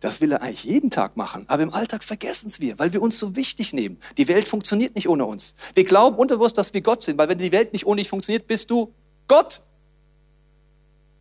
Das 0.00 0.21
will 0.21 0.32
er 0.32 0.42
eigentlich 0.42 0.64
jeden 0.64 0.90
Tag 0.90 1.16
machen, 1.16 1.44
aber 1.47 1.62
im 1.62 1.73
Alltag 1.73 2.02
vergessen 2.02 2.49
es 2.49 2.61
wir, 2.61 2.76
weil 2.80 2.92
wir 2.92 3.00
uns 3.00 3.21
so 3.21 3.37
wichtig 3.37 3.73
nehmen. 3.73 3.99
Die 4.18 4.26
Welt 4.26 4.49
funktioniert 4.49 4.97
nicht 4.97 5.09
ohne 5.09 5.25
uns. 5.25 5.54
Wir 5.75 5.85
glauben 5.85 6.16
unterbewusst, 6.16 6.59
dass 6.59 6.75
wir 6.75 6.80
Gott 6.80 7.04
sind, 7.04 7.18
weil 7.18 7.28
wenn 7.28 7.38
die 7.38 7.52
Welt 7.52 7.73
nicht 7.73 7.87
ohne 7.87 8.00
dich 8.00 8.09
funktioniert, 8.09 8.49
bist 8.49 8.68
du 8.71 8.92
Gott. 9.28 9.62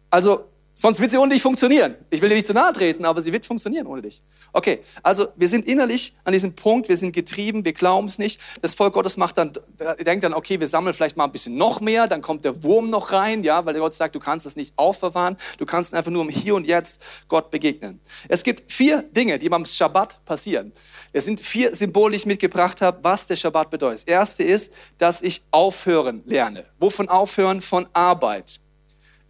Also 0.09 0.50
Sonst 0.73 1.01
wird 1.01 1.11
sie 1.11 1.17
ohne 1.17 1.33
dich 1.33 1.41
funktionieren. 1.41 1.95
Ich 2.09 2.21
will 2.21 2.29
dir 2.29 2.35
nicht 2.35 2.47
zu 2.47 2.53
nahe 2.53 2.71
treten, 2.71 3.03
aber 3.03 3.21
sie 3.21 3.33
wird 3.33 3.45
funktionieren 3.45 3.87
ohne 3.87 4.01
dich. 4.01 4.21
Okay, 4.53 4.79
also 5.03 5.27
wir 5.35 5.49
sind 5.49 5.67
innerlich 5.67 6.15
an 6.23 6.33
diesem 6.33 6.53
Punkt, 6.53 6.87
wir 6.87 6.95
sind 6.95 7.11
getrieben, 7.11 7.65
wir 7.65 7.73
glauben 7.73 8.07
es 8.07 8.17
nicht. 8.17 8.39
Das 8.61 8.73
Volk 8.73 8.93
Gottes 8.93 9.17
macht 9.17 9.37
dann, 9.37 9.51
denkt 9.99 10.23
dann, 10.23 10.33
okay, 10.33 10.59
wir 10.59 10.67
sammeln 10.67 10.93
vielleicht 10.93 11.17
mal 11.17 11.25
ein 11.25 11.31
bisschen 11.31 11.55
noch 11.55 11.81
mehr, 11.81 12.07
dann 12.07 12.21
kommt 12.21 12.45
der 12.45 12.63
Wurm 12.63 12.89
noch 12.89 13.11
rein, 13.11 13.43
ja, 13.43 13.65
weil 13.65 13.73
Gott 13.75 13.93
sagt, 13.93 14.15
du 14.15 14.19
kannst 14.19 14.45
es 14.45 14.55
nicht 14.55 14.73
aufbewahren, 14.77 15.37
du 15.57 15.65
kannst 15.65 15.93
einfach 15.93 16.11
nur 16.11 16.23
im 16.23 16.29
Hier 16.29 16.55
und 16.55 16.65
Jetzt 16.65 17.01
Gott 17.27 17.51
begegnen. 17.51 17.99
Es 18.29 18.43
gibt 18.43 18.71
vier 18.71 19.01
Dinge, 19.03 19.39
die 19.39 19.49
beim 19.49 19.65
Schabbat 19.65 20.23
passieren. 20.23 20.71
Es 21.11 21.25
sind 21.25 21.41
vier 21.41 21.75
Symbole, 21.75 22.11
die 22.11 22.17
ich 22.17 22.25
mitgebracht 22.25 22.81
habe, 22.81 23.03
was 23.03 23.27
der 23.27 23.35
Schabbat 23.35 23.69
bedeutet. 23.69 23.99
Das 23.99 24.03
erste 24.05 24.43
ist, 24.43 24.71
dass 24.97 25.21
ich 25.21 25.43
aufhören 25.51 26.23
lerne. 26.25 26.65
Wovon 26.79 27.09
aufhören? 27.09 27.59
Von 27.59 27.87
Arbeit. 27.93 28.60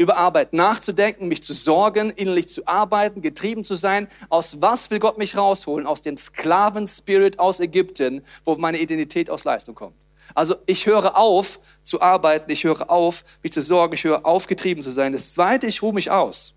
Über 0.02 0.18
Arbeit 0.18 0.54
nachzudenken, 0.54 1.28
mich 1.28 1.44
zu 1.44 1.54
sorgen, 1.54 2.12
innerlich 2.12 2.50
zu 2.50 2.66
arbeiten, 2.68 3.22
getrieben 3.22 3.64
zu 3.64 3.76
sein. 3.76 4.08
Aus 4.30 4.62
was 4.62 4.90
will 4.92 5.00
Gott 5.00 5.18
mich 5.18 5.38
rausholen? 5.38 5.88
Aus 5.88 6.02
dem 6.02 6.18
Sklaven-Spirit 6.18 7.40
aus 7.40 7.60
Ägypten, 7.60 8.24
wo 8.44 8.56
meine 8.56 8.80
Identität 8.80 9.30
aus 9.30 9.44
Leistung 9.44 9.76
kommt. 9.76 9.96
Also 10.34 10.56
ich 10.66 10.86
höre 10.86 11.18
auf 11.18 11.60
zu 11.84 12.02
arbeiten, 12.02 12.52
ich 12.52 12.64
höre 12.64 12.90
auf, 12.90 13.24
mich 13.44 13.54
zu 13.54 13.62
sorgen, 13.62 13.94
ich 13.94 14.04
höre 14.04 14.26
auf, 14.26 14.48
getrieben 14.48 14.82
zu 14.82 14.90
sein. 14.90 15.14
Das 15.14 15.34
Zweite, 15.34 15.68
ich 15.68 15.82
ruhe 15.82 15.94
mich 15.94 16.10
aus. 16.10 16.56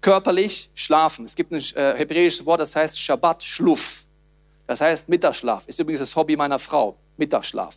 Körperlich 0.00 0.70
schlafen. 0.74 1.24
Es 1.24 1.34
gibt 1.34 1.50
ein 1.52 1.62
äh, 1.74 1.94
hebräisches 1.96 2.44
Wort, 2.46 2.60
das 2.60 2.76
heißt 2.76 3.00
Shabbat, 3.00 3.42
Schluff. 3.42 4.06
Das 4.66 4.80
heißt 4.80 5.08
Mittagsschlaf. 5.08 5.66
Ist 5.66 5.78
übrigens 5.78 6.00
das 6.00 6.14
Hobby 6.16 6.36
meiner 6.36 6.58
Frau, 6.58 6.96
Mittagsschlaf. 7.16 7.76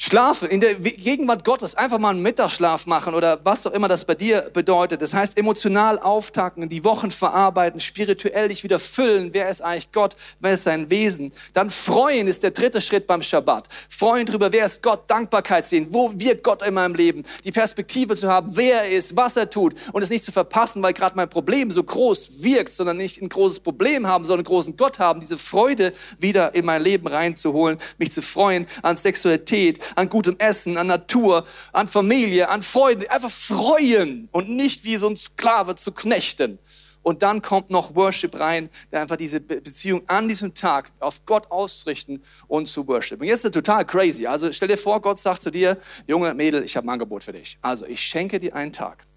Schlafen, 0.00 0.48
in 0.48 0.60
der 0.60 0.74
Gegenwart 0.74 1.44
Gottes 1.44 1.74
einfach 1.74 1.98
mal 1.98 2.10
einen 2.10 2.22
Mittagsschlaf 2.22 2.86
machen 2.86 3.16
oder 3.16 3.40
was 3.42 3.66
auch 3.66 3.72
immer 3.72 3.88
das 3.88 4.04
bei 4.04 4.14
dir 4.14 4.42
bedeutet. 4.52 5.02
Das 5.02 5.12
heißt, 5.12 5.36
emotional 5.36 5.98
auftanken, 5.98 6.68
die 6.68 6.84
Wochen 6.84 7.10
verarbeiten, 7.10 7.80
spirituell 7.80 8.48
dich 8.48 8.62
wieder 8.62 8.78
füllen. 8.78 9.30
Wer 9.32 9.48
ist 9.48 9.60
eigentlich 9.60 9.90
Gott? 9.90 10.14
Wer 10.38 10.52
ist 10.52 10.62
sein 10.62 10.88
Wesen? 10.88 11.32
Dann 11.52 11.68
freuen 11.68 12.28
ist 12.28 12.44
der 12.44 12.52
dritte 12.52 12.80
Schritt 12.80 13.08
beim 13.08 13.22
Schabbat. 13.22 13.66
Freuen 13.88 14.24
darüber, 14.24 14.52
wer 14.52 14.66
ist 14.66 14.84
Gott? 14.84 15.10
Dankbarkeit 15.10 15.66
sehen. 15.66 15.88
Wo 15.90 16.12
wirkt 16.14 16.44
Gott 16.44 16.62
in 16.62 16.74
meinem 16.74 16.94
Leben? 16.94 17.24
Die 17.44 17.50
Perspektive 17.50 18.14
zu 18.14 18.28
haben, 18.28 18.56
wer 18.56 18.84
er 18.84 18.90
ist, 18.90 19.16
was 19.16 19.36
er 19.36 19.50
tut 19.50 19.74
und 19.92 20.02
es 20.02 20.10
nicht 20.10 20.22
zu 20.22 20.30
verpassen, 20.30 20.80
weil 20.80 20.92
gerade 20.92 21.16
mein 21.16 21.28
Problem 21.28 21.72
so 21.72 21.82
groß 21.82 22.44
wirkt, 22.44 22.72
sondern 22.72 22.98
nicht 22.98 23.20
ein 23.20 23.28
großes 23.28 23.58
Problem 23.58 24.06
haben, 24.06 24.24
sondern 24.24 24.46
einen 24.46 24.54
großen 24.54 24.76
Gott 24.76 25.00
haben. 25.00 25.18
Diese 25.18 25.38
Freude 25.38 25.92
wieder 26.20 26.54
in 26.54 26.64
mein 26.64 26.82
Leben 26.82 27.08
reinzuholen, 27.08 27.78
mich 27.98 28.12
zu 28.12 28.22
freuen 28.22 28.68
an 28.82 28.96
Sexualität, 28.96 29.80
an 29.94 30.08
gutem 30.08 30.36
Essen, 30.38 30.76
an 30.76 30.86
Natur, 30.86 31.44
an 31.72 31.88
Familie, 31.88 32.48
an 32.48 32.62
Freude. 32.62 33.10
Einfach 33.10 33.30
freuen 33.30 34.28
und 34.32 34.48
nicht 34.48 34.84
wie 34.84 34.96
so 34.96 35.08
ein 35.08 35.16
Sklave 35.16 35.74
zu 35.74 35.92
knechten. 35.92 36.58
Und 37.02 37.22
dann 37.22 37.40
kommt 37.40 37.70
noch 37.70 37.94
Worship 37.94 38.38
rein, 38.38 38.68
der 38.92 39.00
einfach 39.00 39.16
diese 39.16 39.40
Beziehung 39.40 40.02
an 40.08 40.28
diesem 40.28 40.52
Tag 40.52 40.92
auf 41.00 41.24
Gott 41.24 41.50
ausrichten 41.50 42.22
und 42.48 42.68
zu 42.68 42.86
Worship. 42.86 43.20
Und 43.20 43.28
jetzt 43.28 43.40
ist 43.40 43.44
es 43.46 43.50
total 43.52 43.86
crazy. 43.86 44.26
Also 44.26 44.52
stell 44.52 44.68
dir 44.68 44.76
vor, 44.76 45.00
Gott 45.00 45.18
sagt 45.18 45.40
zu 45.40 45.50
dir, 45.50 45.78
junge 46.06 46.34
Mädel, 46.34 46.62
ich 46.64 46.76
habe 46.76 46.86
ein 46.86 46.90
Angebot 46.90 47.24
für 47.24 47.32
dich. 47.32 47.56
Also 47.62 47.86
ich 47.86 48.02
schenke 48.02 48.38
dir 48.38 48.54
einen 48.54 48.74
Tag. 48.74 49.07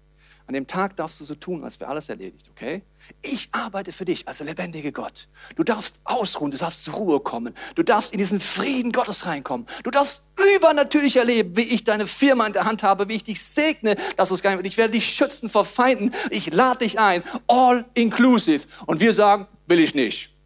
An 0.52 0.54
dem 0.54 0.66
Tag 0.66 0.96
darfst 0.96 1.18
du 1.18 1.24
so 1.24 1.34
tun, 1.34 1.64
als 1.64 1.80
wäre 1.80 1.90
alles 1.90 2.10
erledigt, 2.10 2.50
okay? 2.50 2.82
Ich 3.22 3.48
arbeite 3.52 3.90
für 3.90 4.04
dich 4.04 4.28
als 4.28 4.36
der 4.36 4.48
lebendige 4.48 4.92
Gott. 4.92 5.30
Du 5.56 5.62
darfst 5.62 6.02
ausruhen, 6.04 6.50
du 6.50 6.58
darfst 6.58 6.82
zur 6.82 6.92
Ruhe 6.92 7.20
kommen, 7.20 7.54
du 7.74 7.82
darfst 7.82 8.12
in 8.12 8.18
diesen 8.18 8.38
Frieden 8.38 8.92
Gottes 8.92 9.24
reinkommen. 9.24 9.66
Du 9.82 9.90
darfst 9.90 10.28
übernatürlich 10.54 11.16
erleben, 11.16 11.56
wie 11.56 11.62
ich 11.62 11.84
deine 11.84 12.06
Firma 12.06 12.46
in 12.46 12.52
der 12.52 12.66
Hand 12.66 12.82
habe, 12.82 13.08
wie 13.08 13.14
ich 13.14 13.24
dich 13.24 13.42
segne, 13.42 13.96
dass 14.18 14.28
du 14.28 14.34
es 14.34 14.42
gar 14.42 14.54
nicht 14.54 14.66
Ich 14.66 14.76
werde 14.76 14.92
dich 14.92 15.14
schützen 15.14 15.48
vor 15.48 15.64
Feinden. 15.64 16.12
Ich 16.28 16.52
lade 16.52 16.80
dich 16.80 16.98
ein, 16.98 17.22
all 17.46 17.86
inclusive. 17.94 18.66
Und 18.84 19.00
wir 19.00 19.14
sagen, 19.14 19.48
will 19.68 19.80
ich 19.80 19.94
nicht. 19.94 20.36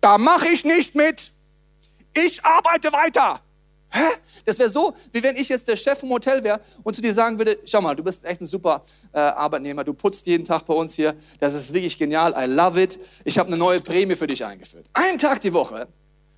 Da 0.00 0.18
mache 0.18 0.48
ich 0.48 0.64
nicht 0.64 0.96
mit. 0.96 1.32
Ich 2.14 2.44
arbeite 2.44 2.92
weiter. 2.92 3.42
Hä? 3.92 4.08
Das 4.44 4.58
wäre 4.58 4.70
so, 4.70 4.94
wie 5.12 5.22
wenn 5.22 5.36
ich 5.36 5.48
jetzt 5.48 5.68
der 5.68 5.76
Chef 5.76 6.02
im 6.02 6.10
Hotel 6.10 6.42
wäre 6.42 6.60
und 6.82 6.96
zu 6.96 7.02
dir 7.02 7.12
sagen 7.12 7.38
würde, 7.38 7.58
schau 7.64 7.80
mal, 7.80 7.94
du 7.94 8.02
bist 8.02 8.24
echt 8.24 8.40
ein 8.40 8.46
super 8.46 8.82
äh, 9.12 9.18
Arbeitnehmer, 9.18 9.84
du 9.84 9.92
putzt 9.92 10.26
jeden 10.26 10.44
Tag 10.44 10.64
bei 10.66 10.74
uns 10.74 10.94
hier, 10.94 11.14
das 11.38 11.54
ist 11.54 11.72
wirklich 11.72 11.96
genial, 11.98 12.34
I 12.36 12.50
love 12.50 12.80
it. 12.82 12.98
Ich 13.24 13.38
habe 13.38 13.48
eine 13.48 13.56
neue 13.56 13.80
Prämie 13.80 14.16
für 14.16 14.26
dich 14.26 14.44
eingeführt. 14.44 14.86
Einen 14.94 15.18
Tag 15.18 15.40
die 15.40 15.52
Woche 15.52 15.86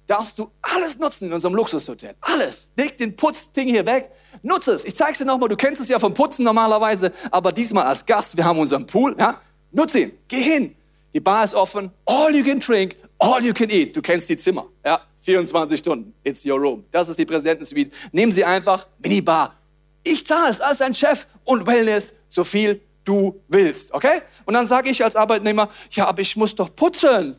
darfst 0.07 0.39
du 0.39 0.51
alles 0.61 0.99
nutzen 0.99 1.29
in 1.29 1.33
unserem 1.33 1.55
Luxushotel. 1.55 2.15
Alles. 2.21 2.73
Leg 2.77 2.99
den 2.99 3.17
Putzding 3.17 3.69
hier 3.69 3.87
weg, 3.87 4.11
nutze 4.43 4.73
es. 4.73 4.85
Ich 4.85 4.95
zeige 4.95 5.17
dir 5.17 5.25
nochmal, 5.25 5.49
du 5.49 5.57
kennst 5.57 5.81
es 5.81 5.89
ja 5.89 5.99
vom 5.99 6.13
Putzen 6.13 6.45
normalerweise, 6.45 7.13
aber 7.31 7.53
diesmal 7.53 7.85
als 7.85 8.05
Gast, 8.05 8.37
wir 8.37 8.45
haben 8.45 8.59
unseren 8.59 8.87
Pool, 8.87 9.17
ja? 9.19 9.41
Nutze 9.71 10.01
ihn, 10.01 10.19
geh 10.29 10.43
hin. 10.43 10.77
Die 11.15 11.21
Bar 11.21 11.45
ist 11.45 11.55
offen, 11.55 11.91
all 12.07 12.35
you 12.35 12.45
can 12.45 12.61
drink, 12.61 12.97
all 13.19 13.45
you 13.45 13.55
can 13.55 13.71
eat. 13.71 13.97
Du 13.97 14.03
kennst 14.03 14.29
die 14.29 14.37
Zimmer, 14.37 14.67
ja? 14.85 15.01
24 15.25 15.79
Stunden. 15.79 16.15
It's 16.23 16.45
your 16.45 16.59
room. 16.59 16.85
Das 16.91 17.09
ist 17.09 17.19
die 17.19 17.25
Präsidentensuite. 17.25 17.91
Nehmen 18.13 18.31
Sie 18.31 18.45
einfach 18.45 18.87
Minibar. 18.99 19.55
Ich 20.03 20.27
zahle 20.27 20.53
es 20.53 20.61
als 20.61 20.83
ein 20.83 20.95
Chef 20.95 21.27
und 21.45 21.67
Wellness 21.67 22.15
so 22.29 22.45
viel 22.45 22.81
du 23.05 23.41
willst, 23.49 23.93
okay? 23.93 24.23
Und 24.45 24.55
dann 24.55 24.67
sage 24.67 24.91
ich 24.91 25.03
als 25.03 25.17
Arbeitnehmer, 25.17 25.69
ja, 25.91 26.07
aber 26.07 26.21
ich 26.21 26.37
muss 26.37 26.55
doch 26.55 26.75
putzen. 26.75 27.37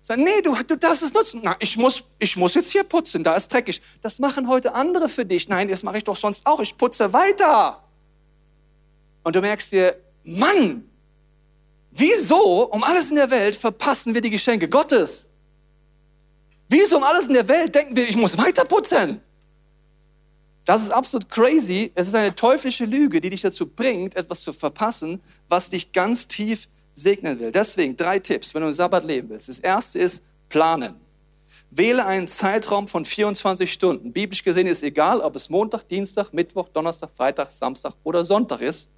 Sag, 0.00 0.18
nee, 0.18 0.40
du, 0.42 0.54
du 0.66 0.76
darfst 0.76 1.02
es 1.02 1.12
nutzen. 1.12 1.40
Na, 1.42 1.56
ich 1.58 1.76
muss, 1.76 2.02
ich 2.18 2.36
muss 2.36 2.54
jetzt 2.54 2.72
hier 2.72 2.84
putzen, 2.84 3.24
da 3.24 3.34
ist 3.34 3.52
dreckig. 3.52 3.82
Das 4.00 4.18
machen 4.18 4.48
heute 4.48 4.74
andere 4.74 5.08
für 5.08 5.24
dich. 5.24 5.48
Nein, 5.48 5.68
das 5.68 5.82
mache 5.82 5.98
ich 5.98 6.04
doch 6.04 6.16
sonst 6.16 6.46
auch. 6.46 6.60
Ich 6.60 6.76
putze 6.76 7.12
weiter. 7.12 7.82
Und 9.22 9.36
du 9.36 9.40
merkst 9.40 9.72
dir, 9.72 9.96
Mann, 10.24 10.88
wieso 11.90 12.64
um 12.70 12.84
alles 12.84 13.10
in 13.10 13.16
der 13.16 13.30
Welt 13.30 13.56
verpassen 13.56 14.14
wir 14.14 14.20
die 14.20 14.30
Geschenke 14.30 14.68
Gottes? 14.68 15.27
Wieso 16.68 16.98
um 16.98 17.04
alles 17.04 17.28
in 17.28 17.34
der 17.34 17.48
Welt 17.48 17.74
denken 17.74 17.96
wir, 17.96 18.08
ich 18.08 18.16
muss 18.16 18.36
weiter 18.36 18.64
putzen? 18.64 19.20
Das 20.64 20.82
ist 20.82 20.90
absolut 20.90 21.30
crazy. 21.30 21.90
Es 21.94 22.08
ist 22.08 22.14
eine 22.14 22.34
teuflische 22.34 22.84
Lüge, 22.84 23.22
die 23.22 23.30
dich 23.30 23.40
dazu 23.40 23.66
bringt, 23.66 24.14
etwas 24.16 24.42
zu 24.42 24.52
verpassen, 24.52 25.22
was 25.48 25.70
dich 25.70 25.92
ganz 25.92 26.28
tief 26.28 26.68
segnen 26.94 27.40
will. 27.40 27.50
Deswegen 27.50 27.96
drei 27.96 28.18
Tipps, 28.18 28.54
wenn 28.54 28.60
du 28.60 28.68
im 28.68 28.74
Sabbat 28.74 29.04
leben 29.04 29.30
willst. 29.30 29.48
Das 29.48 29.60
erste 29.60 29.98
ist 29.98 30.22
planen. 30.50 30.94
Wähle 31.70 32.04
einen 32.04 32.28
Zeitraum 32.28 32.86
von 32.86 33.06
24 33.06 33.72
Stunden. 33.72 34.12
Biblisch 34.12 34.42
gesehen 34.42 34.66
ist 34.66 34.82
egal, 34.82 35.20
ob 35.20 35.36
es 35.36 35.48
Montag, 35.48 35.84
Dienstag, 35.88 36.32
Mittwoch, 36.32 36.68
Donnerstag, 36.68 37.10
Freitag, 37.16 37.50
Samstag 37.50 37.94
oder 38.04 38.24
Sonntag 38.24 38.60
ist. 38.60 38.90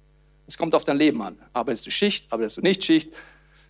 Es 0.47 0.57
kommt 0.57 0.75
auf 0.75 0.83
dein 0.83 0.97
Leben 0.97 1.21
an. 1.21 1.37
Arbeitest 1.53 1.85
du 1.85 1.91
Schicht, 1.91 2.31
arbeitest 2.31 2.57
du 2.57 2.61
nicht 2.61 2.83
Schicht, 2.83 3.11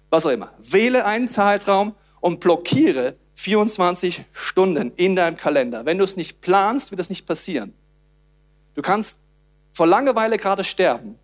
was 0.10 0.26
auch 0.26 0.32
immer. 0.32 0.52
Wähle 0.60 1.06
einen 1.06 1.28
Zeitraum 1.28 1.94
und 2.20 2.40
blockiere 2.40 3.16
24 3.42 4.24
Stunden 4.34 4.92
in 4.98 5.16
deinem 5.16 5.36
Kalender. 5.36 5.84
Wenn 5.84 5.98
du 5.98 6.04
es 6.04 6.16
nicht 6.16 6.42
planst, 6.42 6.92
wird 6.92 7.00
das 7.00 7.10
nicht 7.10 7.26
passieren. 7.26 7.74
Du 8.76 8.84
kannst 8.84 9.20
vor 9.72 9.88
Langeweile 9.88 10.38
gerade 10.38 10.64
sterben, 10.64 11.18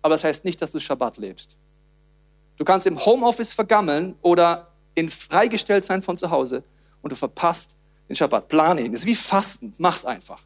aber 0.00 0.14
das 0.14 0.24
heißt 0.24 0.46
nicht, 0.46 0.62
dass 0.62 0.72
du 0.72 0.80
Schabbat 0.80 1.18
lebst. 1.18 1.58
Du 2.56 2.64
kannst 2.64 2.86
im 2.86 3.04
Homeoffice 3.04 3.52
vergammeln 3.52 4.16
oder 4.22 4.68
in 4.94 5.10
freigestellt 5.10 5.84
sein 5.84 6.00
von 6.00 6.16
zu 6.16 6.30
Hause 6.30 6.64
und 7.02 7.12
du 7.12 7.16
verpasst 7.16 7.76
den 8.08 8.16
Schabbat. 8.16 8.48
Plane 8.48 8.80
ihn. 8.80 8.92
Das 8.92 9.02
ist 9.02 9.06
wie 9.06 9.14
Fasten. 9.14 9.74
Mach's 9.76 10.06
einfach. 10.06 10.40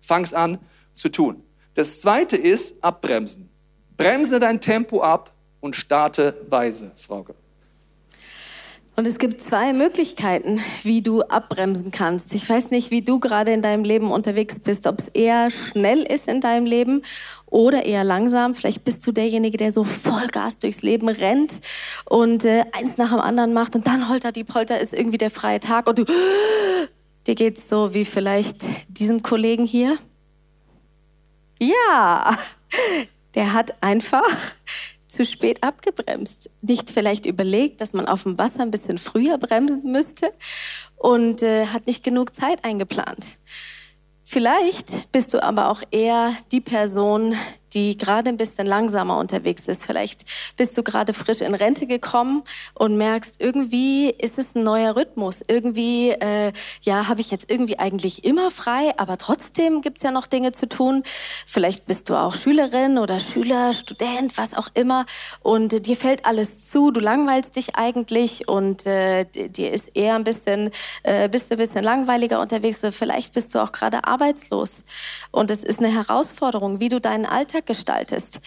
Fang's 0.00 0.34
an 0.34 0.58
zu 0.92 1.10
tun. 1.10 1.44
Das 1.74 2.00
zweite 2.00 2.36
ist 2.36 2.82
abbremsen. 2.82 3.48
Bremse 3.96 4.40
dein 4.40 4.60
Tempo 4.60 5.00
ab 5.00 5.32
und 5.60 5.76
starte 5.76 6.44
weise, 6.48 6.90
Frauke. 6.96 7.36
Und 8.96 9.06
es 9.06 9.18
gibt 9.18 9.40
zwei 9.40 9.72
Möglichkeiten, 9.72 10.60
wie 10.82 11.00
du 11.00 11.22
abbremsen 11.22 11.90
kannst. 11.90 12.34
Ich 12.34 12.48
weiß 12.48 12.70
nicht, 12.70 12.90
wie 12.90 13.02
du 13.02 13.18
gerade 13.18 13.52
in 13.52 13.62
deinem 13.62 13.84
Leben 13.84 14.10
unterwegs 14.10 14.58
bist, 14.58 14.86
ob 14.86 14.98
es 14.98 15.08
eher 15.08 15.50
schnell 15.50 16.02
ist 16.02 16.28
in 16.28 16.40
deinem 16.40 16.66
Leben 16.66 17.02
oder 17.46 17.84
eher 17.84 18.04
langsam. 18.04 18.54
Vielleicht 18.54 18.84
bist 18.84 19.06
du 19.06 19.12
derjenige, 19.12 19.56
der 19.56 19.72
so 19.72 19.84
Vollgas 19.84 20.58
durchs 20.58 20.82
Leben 20.82 21.08
rennt 21.08 21.60
und 22.04 22.44
äh, 22.44 22.64
eins 22.72 22.98
nach 22.98 23.10
dem 23.10 23.20
anderen 23.20 23.54
macht 23.54 23.74
und 23.74 23.86
dann 23.86 24.08
holter 24.08 24.32
die 24.32 24.44
Polter 24.44 24.80
ist 24.80 24.92
irgendwie 24.92 25.18
der 25.18 25.30
freie 25.30 25.60
Tag 25.60 25.88
und 25.88 25.98
du, 25.98 26.04
dir 27.26 27.34
geht's 27.34 27.68
so 27.68 27.94
wie 27.94 28.04
vielleicht 28.04 28.64
diesem 28.88 29.22
Kollegen 29.22 29.66
hier. 29.66 29.96
Ja, 31.58 32.36
der 33.34 33.52
hat 33.52 33.82
einfach 33.82 34.36
zu 35.10 35.24
spät 35.24 35.62
abgebremst. 35.62 36.50
Nicht 36.62 36.90
vielleicht 36.90 37.26
überlegt, 37.26 37.80
dass 37.80 37.92
man 37.92 38.06
auf 38.06 38.22
dem 38.22 38.38
Wasser 38.38 38.60
ein 38.60 38.70
bisschen 38.70 38.98
früher 38.98 39.38
bremsen 39.38 39.90
müsste 39.90 40.32
und 40.96 41.42
äh, 41.42 41.66
hat 41.66 41.86
nicht 41.86 42.04
genug 42.04 42.34
Zeit 42.34 42.64
eingeplant. 42.64 43.38
Vielleicht 44.24 45.10
bist 45.10 45.34
du 45.34 45.42
aber 45.42 45.70
auch 45.70 45.82
eher 45.90 46.32
die 46.52 46.60
Person, 46.60 47.34
die 47.72 47.96
gerade 47.96 48.28
ein 48.28 48.36
bisschen 48.36 48.66
langsamer 48.66 49.18
unterwegs 49.18 49.68
ist. 49.68 49.84
Vielleicht 49.84 50.24
bist 50.56 50.76
du 50.76 50.82
gerade 50.82 51.12
frisch 51.12 51.40
in 51.40 51.54
Rente 51.54 51.86
gekommen 51.86 52.42
und 52.74 52.96
merkst, 52.96 53.40
irgendwie 53.40 54.10
ist 54.10 54.38
es 54.38 54.54
ein 54.54 54.64
neuer 54.64 54.96
Rhythmus. 54.96 55.42
Irgendwie, 55.46 56.10
äh, 56.10 56.52
ja, 56.82 57.08
habe 57.08 57.20
ich 57.20 57.30
jetzt 57.30 57.50
irgendwie 57.50 57.78
eigentlich 57.78 58.24
immer 58.24 58.50
frei, 58.50 58.92
aber 58.96 59.18
trotzdem 59.18 59.82
gibt's 59.82 60.02
ja 60.02 60.10
noch 60.10 60.26
Dinge 60.26 60.52
zu 60.52 60.68
tun. 60.68 61.02
Vielleicht 61.46 61.86
bist 61.86 62.10
du 62.10 62.16
auch 62.16 62.34
Schülerin 62.34 62.98
oder 62.98 63.20
Schüler, 63.20 63.72
Student, 63.72 64.36
was 64.36 64.54
auch 64.54 64.68
immer. 64.74 65.06
Und 65.42 65.72
äh, 65.72 65.80
dir 65.80 65.96
fällt 65.96 66.26
alles 66.26 66.68
zu, 66.68 66.90
du 66.90 67.00
langweilst 67.00 67.56
dich 67.56 67.76
eigentlich 67.76 68.48
und 68.48 68.86
äh, 68.86 69.24
dir 69.24 69.72
ist 69.72 69.96
eher 69.96 70.16
ein 70.16 70.24
bisschen, 70.24 70.70
äh, 71.02 71.28
bist 71.28 71.50
du 71.50 71.54
ein 71.54 71.58
bisschen 71.58 71.84
langweiliger 71.84 72.40
unterwegs. 72.40 72.82
Oder 72.82 72.92
vielleicht 72.92 73.32
bist 73.32 73.54
du 73.54 73.60
auch 73.60 73.72
gerade 73.72 74.04
arbeitslos. 74.04 74.84
Und 75.30 75.50
es 75.50 75.62
ist 75.62 75.78
eine 75.78 75.92
Herausforderung, 75.92 76.80
wie 76.80 76.88
du 76.88 77.00
deinen 77.00 77.26
Alltag 77.26 77.59
Alltag 77.60 77.66
gestaltest. 77.66 78.40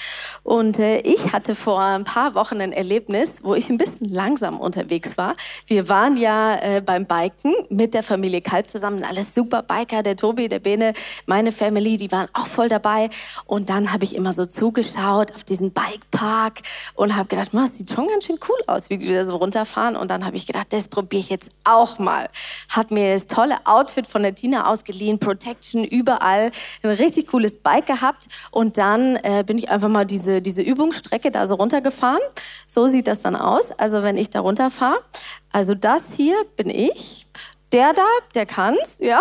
Und 0.44 0.80
äh, 0.80 1.00
ich 1.00 1.34
hatte 1.34 1.56
vor 1.56 1.82
ein 1.82 2.04
paar 2.04 2.36
Wochen 2.36 2.62
ein 2.62 2.72
Erlebnis, 2.72 3.40
wo 3.44 3.56
ich 3.56 3.70
ein 3.70 3.78
bisschen 3.78 4.10
langsam 4.10 4.60
unterwegs 4.60 5.18
war. 5.18 5.36
Wir 5.68 5.90
waren 5.90 6.18
ja 6.18 6.56
äh, 6.60 6.82
beim 6.82 7.06
Biken 7.06 7.54
mit 7.70 7.94
der 7.94 8.04
Familie 8.04 8.42
Kalb 8.42 8.70
zusammen, 8.70 9.04
alles 9.04 9.34
super 9.34 9.64
Biker, 9.64 10.04
der 10.04 10.18
Tobi, 10.18 10.50
der 10.50 10.60
Bene, 10.60 10.94
meine 11.26 11.52
Family, 11.52 11.98
die 11.98 12.12
waren 12.12 12.28
auch 12.34 12.48
voll 12.48 12.70
dabei. 12.70 13.10
Und 13.46 13.70
dann 13.70 13.94
habe 13.94 14.04
ich 14.04 14.16
immer 14.16 14.34
so 14.34 14.46
zugeschaut 14.46 15.34
auf 15.34 15.44
diesen 15.44 15.72
Bikepark 15.72 16.62
und 16.96 17.16
habe 17.16 17.30
gedacht, 17.30 17.50
das 17.54 17.78
sieht 17.78 17.92
schon 17.92 18.08
ganz 18.08 18.26
schön 18.26 18.40
cool 18.50 18.58
aus, 18.68 18.90
wie 18.90 18.98
die 18.98 19.14
da 19.14 19.26
so 19.26 19.36
runterfahren. 19.38 19.96
Und 19.96 20.10
dann 20.10 20.26
habe 20.26 20.36
ich 20.36 20.46
gedacht, 20.46 20.68
das 20.72 20.88
probiere 20.88 21.22
ich 21.22 21.30
jetzt 21.30 21.52
auch 21.64 22.00
mal. 22.00 22.28
Habe 22.70 22.94
mir 22.94 23.14
das 23.14 23.28
tolle 23.28 23.58
Outfit 23.66 24.08
von 24.08 24.24
der 24.24 24.36
Tina 24.36 24.70
ausgeliehen, 24.70 25.20
Protection 25.20 25.84
überall, 25.84 26.52
ein 26.82 26.90
richtig 26.90 27.28
cooles 27.28 27.58
Bike 27.58 27.86
gehabt. 27.86 28.28
Und 28.52 28.78
dann 28.78 29.03
äh, 29.24 29.44
bin 29.46 29.58
ich 29.58 29.70
einfach 29.70 29.90
mal 29.90 30.06
diese, 30.06 30.42
diese 30.42 30.62
Übungsstrecke 30.62 31.32
da 31.32 31.48
so 31.48 31.56
runtergefahren. 31.56 32.22
So 32.68 32.88
sieht 32.88 33.08
das 33.08 33.22
dann 33.22 33.36
aus, 33.36 33.72
also 33.72 34.04
wenn 34.04 34.18
ich 34.18 34.30
da 34.30 34.42
runterfahre. 34.42 35.00
Also 35.52 35.76
das 35.76 36.14
hier 36.14 36.36
bin 36.56 36.70
ich. 36.70 37.28
Der 37.72 37.94
da, 37.94 38.06
der 38.36 38.46
kann's, 38.46 39.00
ja. 39.00 39.20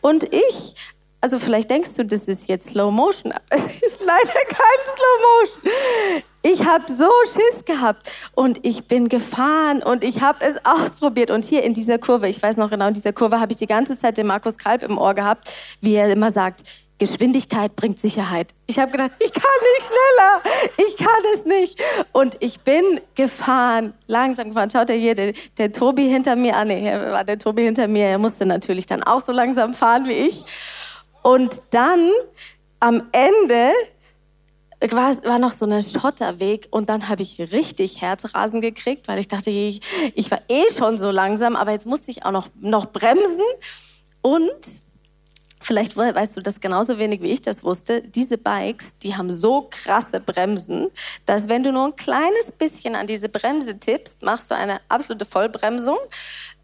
Und 0.00 0.32
ich, 0.32 0.74
also 1.20 1.38
vielleicht 1.38 1.70
denkst 1.70 1.96
du, 1.96 2.04
das 2.04 2.28
ist 2.28 2.48
jetzt 2.48 2.68
Slow 2.68 2.90
Motion, 2.90 3.32
aber 3.32 3.42
es 3.50 3.64
ist 3.82 4.00
leider 4.00 4.32
kein 4.48 4.80
Slow 4.94 5.16
Motion. 5.40 6.22
Ich 6.42 6.64
habe 6.64 6.84
so 6.86 7.10
Schiss 7.24 7.64
gehabt 7.64 8.10
und 8.34 8.64
ich 8.64 8.86
bin 8.86 9.08
gefahren 9.08 9.82
und 9.82 10.04
ich 10.04 10.22
habe 10.22 10.44
es 10.44 10.64
ausprobiert. 10.64 11.30
Und 11.30 11.44
hier 11.44 11.62
in 11.64 11.74
dieser 11.74 11.98
Kurve, 11.98 12.28
ich 12.28 12.40
weiß 12.40 12.56
noch 12.56 12.70
genau, 12.70 12.88
in 12.88 12.94
dieser 12.94 13.12
Kurve 13.12 13.40
habe 13.40 13.52
ich 13.52 13.58
die 13.58 13.66
ganze 13.66 13.98
Zeit 13.98 14.16
den 14.16 14.28
Markus 14.28 14.56
Kalb 14.56 14.82
im 14.82 14.96
Ohr 14.96 15.14
gehabt, 15.14 15.50
wie 15.80 15.94
er 15.94 16.10
immer 16.10 16.30
sagt, 16.30 16.62
Geschwindigkeit 16.98 17.76
bringt 17.76 18.00
Sicherheit. 18.00 18.54
Ich 18.66 18.78
habe 18.78 18.90
gedacht, 18.90 19.12
ich 19.20 19.32
kann 19.32 19.42
nicht 19.76 19.86
schneller, 19.86 20.42
ich 20.88 20.96
kann 20.96 21.22
es 21.34 21.44
nicht. 21.44 21.80
Und 22.12 22.36
ich 22.40 22.60
bin 22.60 23.00
gefahren, 23.14 23.94
langsam 24.06 24.48
gefahren. 24.48 24.70
Schaut 24.70 24.90
ihr 24.90 24.96
hier, 24.96 25.14
der, 25.14 25.32
der 25.56 25.72
Tobi 25.72 26.08
hinter 26.08 26.34
mir, 26.34 26.56
ah 26.56 26.64
nee, 26.64 26.92
war 26.92 27.24
der 27.24 27.38
Tobi 27.38 27.62
hinter 27.62 27.86
mir, 27.86 28.06
er 28.06 28.18
musste 28.18 28.46
natürlich 28.46 28.86
dann 28.86 29.02
auch 29.02 29.20
so 29.20 29.32
langsam 29.32 29.74
fahren 29.74 30.06
wie 30.06 30.12
ich. 30.12 30.44
Und 31.22 31.60
dann 31.70 32.10
am 32.80 33.08
Ende 33.12 33.72
war, 34.80 35.16
war 35.24 35.38
noch 35.38 35.52
so 35.52 35.66
ein 35.66 35.82
Schotterweg 35.82 36.68
und 36.70 36.88
dann 36.88 37.08
habe 37.08 37.22
ich 37.22 37.38
richtig 37.52 38.00
Herzrasen 38.00 38.60
gekriegt, 38.60 39.08
weil 39.08 39.18
ich 39.18 39.28
dachte, 39.28 39.50
ich, 39.50 39.80
ich 40.14 40.30
war 40.30 40.40
eh 40.48 40.70
schon 40.76 40.98
so 40.98 41.10
langsam, 41.10 41.56
aber 41.56 41.72
jetzt 41.72 41.86
musste 41.86 42.10
ich 42.10 42.24
auch 42.24 42.30
noch, 42.30 42.48
noch 42.60 42.86
bremsen 42.86 43.42
und 44.22 44.52
vielleicht 45.60 45.96
weißt 45.96 46.36
du 46.36 46.40
das 46.40 46.60
genauso 46.60 46.98
wenig 46.98 47.22
wie 47.22 47.32
ich 47.32 47.42
das 47.42 47.64
wusste, 47.64 48.02
diese 48.02 48.38
Bikes, 48.38 48.94
die 48.98 49.16
haben 49.16 49.32
so 49.32 49.68
krasse 49.70 50.20
Bremsen, 50.20 50.90
dass 51.26 51.48
wenn 51.48 51.62
du 51.62 51.72
nur 51.72 51.86
ein 51.86 51.96
kleines 51.96 52.52
bisschen 52.52 52.94
an 52.96 53.06
diese 53.06 53.28
Bremse 53.28 53.78
tippst, 53.78 54.22
machst 54.22 54.50
du 54.50 54.54
eine 54.54 54.80
absolute 54.88 55.24
Vollbremsung. 55.24 55.98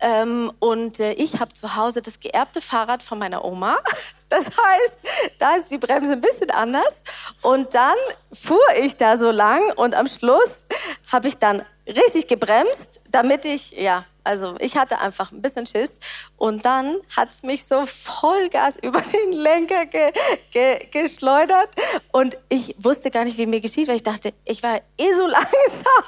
Ähm, 0.01 0.53
und 0.59 1.01
äh, 1.01 1.13
ich 1.13 1.41
habe 1.41 1.53
zu 1.55 1.77
Hause 1.77 2.03
das 2.03 2.21
geerbte 2.21 2.61
Fahrrad 2.61 3.03
von 3.03 3.19
meiner 3.19 3.45
Oma. 3.45 3.79
Das 4.31 4.47
heißt, 4.47 4.99
da 5.39 5.55
ist 5.55 5.71
die 5.71 5.79
Bremse 5.79 6.15
ein 6.15 6.21
bisschen 6.21 6.51
anders. 6.51 7.05
Und 7.41 7.73
dann 7.73 7.95
fuhr 8.33 8.59
ich 8.81 8.97
da 8.97 9.17
so 9.17 9.31
lang 9.31 9.63
und 9.77 9.95
am 9.95 10.09
Schluss 10.09 10.65
habe 11.13 11.29
ich 11.29 11.37
dann 11.37 11.63
richtig 11.87 12.27
gebremst, 12.27 13.01
damit 13.11 13.45
ich, 13.45 13.73
ja, 13.73 14.05
also 14.25 14.57
ich 14.59 14.77
hatte 14.77 14.99
einfach 14.99 15.33
ein 15.33 15.43
bisschen 15.43 15.67
Schiss 15.67 16.01
und 16.37 16.65
dann 16.65 16.97
hat 17.15 17.29
es 17.29 17.43
mich 17.43 17.65
so 17.65 17.85
Vollgas 17.85 18.77
über 18.83 19.03
den 19.03 19.33
Lenker 19.33 19.85
ge 19.85 20.13
ge 20.51 20.87
geschleudert 20.91 21.69
und 22.11 22.39
ich 22.49 22.75
wusste 22.79 23.11
gar 23.11 23.25
nicht, 23.25 23.37
wie 23.37 23.47
mir 23.47 23.61
geschieht, 23.61 23.87
weil 23.87 23.97
ich 23.97 24.03
dachte, 24.03 24.33
ich 24.45 24.63
war 24.63 24.81
eh 24.97 25.13
so 25.13 25.27
langsam. 25.27 26.05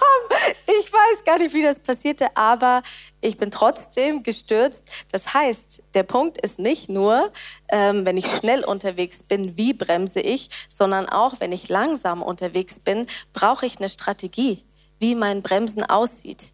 Ich 0.66 0.92
weiß 0.92 1.24
gar 1.24 1.38
nicht, 1.38 1.54
wie 1.54 1.62
das 1.62 1.78
passierte, 1.78 2.34
aber 2.36 2.82
ich 3.20 3.36
bin 3.36 3.50
trotzdem 3.50 4.22
gestürzt. 4.22 4.88
Das 5.12 5.34
heißt, 5.34 5.82
der 5.94 6.02
Punkt 6.02 6.40
ist 6.40 6.58
nicht 6.58 6.88
nur, 6.88 7.32
ähm, 7.68 8.06
wenn 8.06 8.16
ich 8.16 8.26
schnell 8.26 8.64
unterwegs 8.64 9.22
bin, 9.22 9.56
wie 9.56 9.74
bremse 9.74 10.20
ich, 10.20 10.48
sondern 10.68 11.08
auch, 11.08 11.34
wenn 11.40 11.52
ich 11.52 11.68
langsam 11.68 12.22
unterwegs 12.22 12.80
bin, 12.80 13.06
brauche 13.32 13.66
ich 13.66 13.78
eine 13.78 13.88
Strategie, 13.88 14.64
wie 14.98 15.14
mein 15.14 15.42
Bremsen 15.42 15.84
aussieht. 15.84 16.46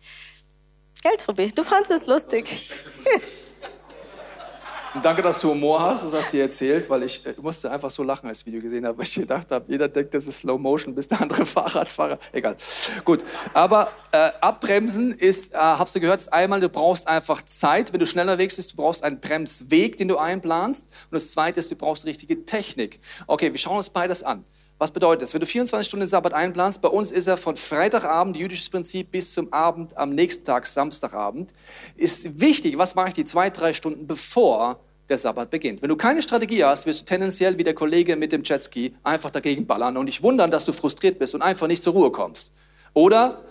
Gell, 1.02 1.16
Tobi? 1.16 1.50
Du 1.50 1.64
fandest 1.64 1.90
es 1.90 2.06
lustig. 2.06 2.70
Danke, 5.02 5.20
dass 5.22 5.40
du 5.40 5.50
Humor 5.50 5.80
hast, 5.80 6.04
das 6.04 6.14
hast 6.14 6.32
du 6.32 6.38
erzählt, 6.38 6.88
weil 6.88 7.02
ich 7.02 7.26
äh, 7.26 7.34
musste 7.40 7.70
einfach 7.72 7.90
so 7.90 8.04
lachen, 8.04 8.28
als 8.28 8.38
ich 8.38 8.44
das 8.44 8.46
Video 8.46 8.60
gesehen 8.60 8.86
habe, 8.86 8.98
weil 8.98 9.06
ich 9.06 9.14
gedacht 9.14 9.50
habe, 9.50 9.64
jeder 9.66 9.88
denkt, 9.88 10.14
das 10.14 10.28
ist 10.28 10.40
Slow 10.40 10.58
Motion, 10.58 10.94
bis 10.94 11.08
der 11.08 11.20
andere 11.20 11.44
Fahrradfahrer. 11.46 12.20
Egal. 12.30 12.56
Gut. 13.04 13.24
Aber 13.52 13.90
äh, 14.12 14.30
abbremsen 14.40 15.12
ist, 15.12 15.54
äh, 15.54 15.56
hast 15.56 15.96
du 15.96 16.00
gehört, 16.00 16.20
ist 16.20 16.32
einmal, 16.32 16.60
du 16.60 16.68
brauchst 16.68 17.08
einfach 17.08 17.42
Zeit. 17.42 17.92
Wenn 17.92 17.98
du 17.98 18.06
schneller 18.06 18.32
unterwegs 18.32 18.56
bist, 18.56 18.72
du 18.72 18.76
brauchst 18.76 19.02
einen 19.02 19.18
Bremsweg, 19.18 19.96
den 19.96 20.06
du 20.06 20.18
einplanst. 20.18 20.86
Und 21.10 21.14
das 21.14 21.32
zweite 21.32 21.58
ist, 21.58 21.70
du 21.70 21.74
brauchst 21.74 22.06
richtige 22.06 22.44
Technik. 22.44 23.00
Okay, 23.26 23.50
wir 23.50 23.58
schauen 23.58 23.78
uns 23.78 23.90
beides 23.90 24.22
an. 24.22 24.44
Was 24.78 24.90
bedeutet 24.90 25.22
das? 25.22 25.32
Wenn 25.32 25.40
du 25.40 25.46
24 25.46 25.87
Stunden 25.87 26.04
den 26.04 26.08
Sabbat 26.08 26.35
einplanst, 26.35 26.82
bei 26.82 26.88
uns 26.88 27.12
ist 27.12 27.26
er 27.26 27.37
von 27.37 27.56
Freitagabend, 27.56 28.37
jüdisches 28.37 28.68
Prinzip, 28.68 29.11
bis 29.11 29.32
zum 29.32 29.52
Abend, 29.52 29.96
am 29.96 30.11
nächsten 30.11 30.44
Tag, 30.44 30.66
Samstagabend, 30.66 31.52
ist 31.96 32.40
wichtig, 32.40 32.78
was 32.78 32.94
mache 32.94 33.08
ich 33.08 33.14
die 33.14 33.24
zwei, 33.24 33.50
drei 33.50 33.72
Stunden 33.72 34.06
bevor 34.06 34.80
der 35.08 35.18
Sabbat 35.18 35.50
beginnt. 35.50 35.82
Wenn 35.82 35.88
du 35.88 35.96
keine 35.96 36.22
Strategie 36.22 36.64
hast, 36.64 36.87
wirst 36.87 37.02
du 37.02 37.04
tendenziell 37.04 37.58
wie 37.58 37.64
der 37.64 37.74
Kollege 37.74 38.16
mit 38.16 38.32
dem 38.32 38.42
Jetski 38.42 38.94
einfach 39.02 39.30
dagegen 39.30 39.66
ballern 39.66 39.96
und 39.96 40.06
dich 40.06 40.22
wundern, 40.22 40.50
dass 40.50 40.64
du 40.64 40.72
frustriert 40.72 41.18
bist 41.18 41.35
und 41.35 41.42
einfach 41.42 41.66
nicht 41.66 41.82
zur 41.82 41.92
Ruhe 41.92 42.11
kommst. 42.11 42.52
Oder 42.94 43.42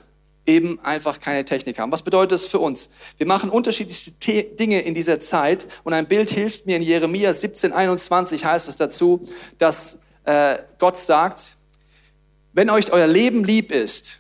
eben 0.45 0.79
einfach 0.79 1.19
keine 1.19 1.45
Technik 1.45 1.79
haben. 1.79 1.91
Was 1.91 2.01
bedeutet 2.01 2.34
das 2.34 2.45
für 2.47 2.60
uns? 2.60 2.89
Wir 3.17 3.27
machen 3.27 3.49
unterschiedlichste 3.49 4.12
Dinge 4.43 4.81
in 4.81 4.93
dieser 4.93 5.19
Zeit 5.19 5.67
und 5.84 5.93
ein 5.93 6.07
Bild 6.07 6.31
hilft 6.31 6.65
mir 6.65 6.75
in 6.77 6.81
Jeremia 6.81 7.31
17, 7.31 7.71
21 7.71 8.43
heißt 8.43 8.67
es 8.67 8.75
dazu, 8.75 9.25
dass 9.57 9.99
äh, 10.25 10.57
Gott 10.77 10.97
sagt, 10.97 11.57
wenn 12.53 12.69
euch 12.69 12.91
euer 12.91 13.07
Leben 13.07 13.43
lieb 13.43 13.71
ist, 13.71 14.19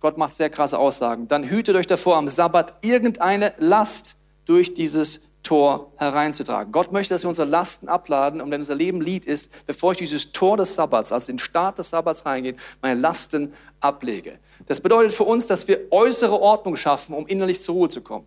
Gott 0.00 0.16
macht 0.16 0.34
sehr 0.34 0.50
krasse 0.50 0.78
Aussagen, 0.78 1.28
dann 1.28 1.44
hütet 1.44 1.76
euch 1.76 1.86
davor, 1.86 2.16
am 2.16 2.28
Sabbat 2.28 2.74
irgendeine 2.82 3.52
Last 3.58 4.16
durch 4.46 4.74
dieses 4.74 5.22
Tor 5.42 5.92
hereinzutragen. 5.96 6.72
Gott 6.72 6.92
möchte, 6.92 7.14
dass 7.14 7.24
wir 7.24 7.28
unsere 7.28 7.48
Lasten 7.48 7.88
abladen 7.88 8.40
und 8.40 8.50
wenn 8.50 8.60
unser 8.60 8.74
Leben 8.74 9.00
Lied 9.00 9.24
ist, 9.24 9.50
bevor 9.66 9.92
ich 9.92 9.98
dieses 9.98 10.32
Tor 10.32 10.56
des 10.56 10.74
Sabbats, 10.74 11.12
also 11.12 11.32
den 11.32 11.38
Start 11.38 11.78
des 11.78 11.90
Sabbats 11.90 12.26
reingehe, 12.26 12.54
meine 12.82 13.00
Lasten 13.00 13.54
ablege. 13.80 14.38
Das 14.66 14.80
bedeutet 14.80 15.12
für 15.12 15.24
uns, 15.24 15.46
dass 15.46 15.66
wir 15.66 15.90
äußere 15.90 16.38
Ordnung 16.38 16.76
schaffen, 16.76 17.14
um 17.14 17.26
innerlich 17.26 17.62
zur 17.62 17.74
Ruhe 17.74 17.88
zu 17.88 18.02
kommen. 18.02 18.26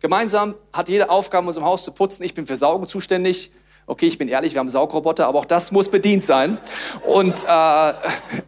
Gemeinsam 0.00 0.54
hat 0.72 0.88
jede 0.88 1.10
Aufgabe, 1.10 1.46
unserem 1.46 1.66
Haus 1.66 1.84
zu 1.84 1.92
putzen. 1.92 2.24
Ich 2.24 2.34
bin 2.34 2.46
für 2.46 2.56
Saugen 2.56 2.86
zuständig. 2.86 3.52
Okay, 3.86 4.06
ich 4.06 4.16
bin 4.16 4.28
ehrlich, 4.28 4.54
wir 4.54 4.60
haben 4.60 4.70
Saugroboter, 4.70 5.26
aber 5.26 5.40
auch 5.40 5.44
das 5.44 5.70
muss 5.70 5.90
bedient 5.90 6.24
sein. 6.24 6.56
Und 7.06 7.42
äh, 7.42 7.92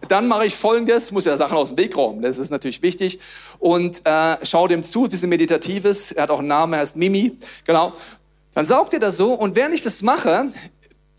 dann 0.09 0.29
mache 0.29 0.46
ich 0.46 0.57
Folgendes, 0.57 1.12
muss 1.12 1.27
ja 1.27 1.37
Sachen 1.37 1.59
aus 1.59 1.70
dem 1.70 1.79
Weg 1.79 1.94
räumen, 1.94 2.22
das 2.22 2.38
ist 2.38 2.51
natürlich 2.51 2.81
wichtig. 2.81 3.18
Und 3.59 4.01
äh, 4.07 4.37
schau 4.42 4.66
dem 4.66 4.83
zu, 4.83 5.05
ein 5.05 5.11
bisschen 5.11 5.29
meditatives, 5.29 6.12
er 6.12 6.22
hat 6.22 6.31
auch 6.31 6.38
einen 6.38 6.49
Namen, 6.49 6.72
er 6.72 6.81
heißt 6.81 6.96
Mimi, 6.96 7.37
genau. 7.64 7.92
Dann 8.55 8.64
saugt 8.64 8.94
er 8.94 9.01
das 9.01 9.18
so 9.18 9.35
und 9.35 9.55
während 9.55 9.75
ich 9.75 9.83
das 9.83 10.01
mache, 10.01 10.46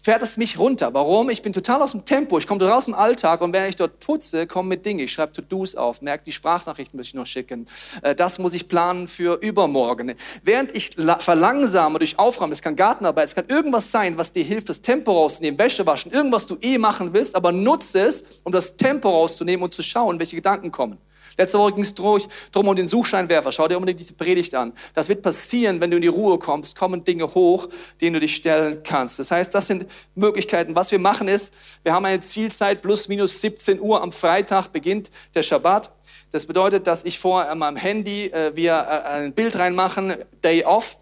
fährt 0.07 0.23
es 0.23 0.37
mich 0.37 0.57
runter. 0.57 0.93
Warum? 0.93 1.29
Ich 1.29 1.41
bin 1.41 1.51
total 1.51 1.81
aus 1.81 1.91
dem 1.91 2.05
Tempo. 2.05 2.37
Ich 2.37 2.47
komme 2.47 2.61
total 2.61 2.77
aus 2.77 2.85
dem 2.85 2.93
Alltag 2.93 3.41
und 3.41 3.51
wenn 3.51 3.67
ich 3.67 3.75
dort 3.75 3.99
putze, 3.99 4.47
kommen 4.47 4.69
mit 4.69 4.85
Dingen. 4.85 5.01
Ich 5.01 5.11
schreibe 5.11 5.33
To-Dos 5.33 5.75
auf, 5.75 6.01
merke, 6.01 6.23
die 6.23 6.31
Sprachnachrichten 6.31 6.97
muss 6.97 7.07
ich 7.07 7.13
noch 7.13 7.25
schicken. 7.25 7.65
Äh, 8.01 8.15
das 8.15 8.39
muss 8.39 8.53
ich 8.53 8.69
planen 8.69 9.09
für 9.09 9.37
übermorgen. 9.41 10.13
Während 10.43 10.73
ich 10.73 10.91
verlangsame 11.19 11.99
durch 11.99 12.17
Aufräumen, 12.17 12.53
es 12.53 12.61
kann 12.61 12.77
Gartenarbeit, 12.77 13.25
es 13.27 13.35
kann 13.35 13.47
irgendwas 13.49 13.91
sein, 13.91 14.17
was 14.17 14.31
dir 14.31 14.45
hilft, 14.45 14.69
das 14.69 14.79
Tempo 14.79 15.11
rauszunehmen, 15.11 15.59
Wäsche 15.59 15.85
waschen, 15.85 16.13
irgendwas 16.13 16.47
du 16.47 16.57
eh 16.61 16.77
machen 16.77 17.11
willst, 17.11 17.35
aber 17.35 17.51
nutze 17.51 17.99
es, 17.99 18.23
um 18.45 18.53
das 18.53 18.77
Tempo 18.77 19.09
rauszunehmen 19.09 19.61
und 19.61 19.73
zu 19.73 19.83
schauen, 19.83 20.19
welche 20.19 20.37
Gedanken 20.37 20.71
kommen. 20.71 20.99
Letzte 21.37 21.59
Woche 21.59 21.73
ging 21.73 21.83
es 21.83 21.93
drum 21.93 22.19
um 22.53 22.75
den 22.75 22.87
Suchscheinwerfer. 22.87 23.51
Schau 23.51 23.67
dir 23.67 23.77
unbedingt 23.77 23.99
diese 23.99 24.13
Predigt 24.13 24.55
an. 24.55 24.73
Das 24.95 25.07
wird 25.07 25.21
passieren, 25.21 25.79
wenn 25.79 25.91
du 25.91 25.97
in 25.97 26.01
die 26.01 26.07
Ruhe 26.07 26.39
kommst. 26.39 26.75
Kommen 26.75 27.03
Dinge 27.03 27.33
hoch, 27.33 27.69
denen 28.01 28.15
du 28.15 28.19
dich 28.19 28.35
stellen 28.35 28.81
kannst. 28.83 29.19
Das 29.19 29.29
heißt, 29.29 29.53
das 29.53 29.67
sind 29.67 29.85
Möglichkeiten. 30.15 30.75
Was 30.75 30.91
wir 30.91 30.99
machen 30.99 31.27
ist, 31.27 31.53
wir 31.83 31.93
haben 31.93 32.05
eine 32.05 32.19
Zielzeit 32.21 32.81
plus 32.81 33.07
minus 33.07 33.39
17 33.41 33.79
Uhr. 33.79 34.01
Am 34.01 34.11
Freitag 34.11 34.69
beginnt 34.69 35.11
der 35.35 35.43
Schabbat. 35.43 35.91
Das 36.31 36.45
bedeutet, 36.45 36.87
dass 36.87 37.05
ich 37.05 37.19
vor 37.19 37.53
meinem 37.55 37.77
Handy 37.77 38.25
äh, 38.25 38.55
wir 38.55 38.73
äh, 38.73 39.07
ein 39.07 39.33
Bild 39.33 39.57
reinmachen, 39.57 40.15
Day 40.43 40.65
Off. 40.65 40.97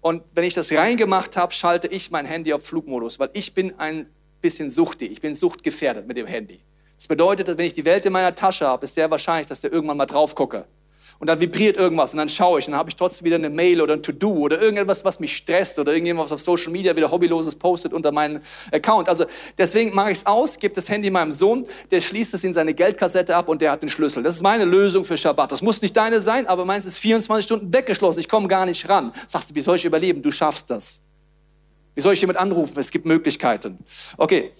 Und 0.00 0.22
wenn 0.34 0.44
ich 0.44 0.54
das 0.54 0.70
reingemacht 0.72 1.36
habe, 1.36 1.52
schalte 1.52 1.88
ich 1.88 2.10
mein 2.10 2.26
Handy 2.26 2.52
auf 2.52 2.64
Flugmodus, 2.64 3.18
weil 3.18 3.30
ich 3.32 3.54
bin 3.54 3.78
ein 3.78 4.08
bisschen 4.40 4.70
suchtig. 4.70 5.10
Ich 5.10 5.20
bin 5.20 5.34
suchtgefährdet 5.34 6.06
mit 6.06 6.16
dem 6.16 6.26
Handy. 6.26 6.60
Das 7.00 7.08
bedeutet, 7.08 7.48
dass 7.48 7.56
wenn 7.56 7.64
ich 7.64 7.72
die 7.72 7.86
Welt 7.86 8.04
in 8.04 8.12
meiner 8.12 8.34
Tasche 8.34 8.66
habe, 8.66 8.84
ist 8.84 8.94
sehr 8.94 9.10
wahrscheinlich, 9.10 9.46
dass 9.46 9.62
der 9.62 9.72
irgendwann 9.72 9.96
mal 9.96 10.04
drauf 10.04 10.34
gucke. 10.34 10.66
Und 11.18 11.28
dann 11.28 11.40
vibriert 11.40 11.78
irgendwas 11.78 12.12
und 12.12 12.18
dann 12.18 12.28
schaue 12.28 12.58
ich 12.58 12.66
und 12.66 12.72
dann 12.72 12.78
habe 12.78 12.90
ich 12.90 12.96
trotzdem 12.96 13.24
wieder 13.24 13.36
eine 13.36 13.48
Mail 13.48 13.80
oder 13.80 13.94
ein 13.94 14.02
To-Do 14.02 14.32
oder 14.32 14.60
irgendetwas, 14.60 15.02
was 15.02 15.18
mich 15.18 15.34
stresst 15.34 15.78
oder 15.78 15.92
irgendjemand, 15.92 16.26
was 16.26 16.32
auf 16.32 16.42
Social 16.42 16.70
Media 16.70 16.94
wieder 16.94 17.10
hobbyloses 17.10 17.56
postet 17.56 17.94
unter 17.94 18.12
meinen 18.12 18.42
Account. 18.70 19.08
Also 19.08 19.24
deswegen 19.56 19.94
mache 19.94 20.10
ich 20.10 20.18
es 20.18 20.26
aus, 20.26 20.58
gebe 20.58 20.74
das 20.74 20.90
Handy 20.90 21.08
meinem 21.08 21.32
Sohn, 21.32 21.66
der 21.90 22.02
schließt 22.02 22.34
es 22.34 22.44
in 22.44 22.52
seine 22.52 22.74
Geldkassette 22.74 23.34
ab 23.34 23.48
und 23.48 23.62
der 23.62 23.70
hat 23.70 23.80
den 23.80 23.88
Schlüssel. 23.88 24.22
Das 24.22 24.34
ist 24.34 24.42
meine 24.42 24.66
Lösung 24.66 25.04
für 25.04 25.16
Schabbat. 25.16 25.52
Das 25.52 25.62
muss 25.62 25.80
nicht 25.80 25.96
deine 25.96 26.20
sein, 26.20 26.46
aber 26.46 26.66
meins 26.66 26.84
ist 26.84 26.98
24 26.98 27.44
Stunden 27.46 27.72
weggeschlossen. 27.72 28.20
Ich 28.20 28.28
komme 28.28 28.46
gar 28.46 28.66
nicht 28.66 28.86
ran. 28.90 29.14
Sagst 29.26 29.50
du, 29.50 29.54
wie 29.54 29.62
soll 29.62 29.76
ich 29.76 29.86
überleben? 29.86 30.20
Du 30.20 30.30
schaffst 30.30 30.68
das. 30.68 31.00
Wie 31.94 32.02
soll 32.02 32.12
ich 32.12 32.20
jemand 32.20 32.38
anrufen? 32.38 32.78
Es 32.78 32.90
gibt 32.90 33.06
Möglichkeiten. 33.06 33.78
Okay. 34.18 34.52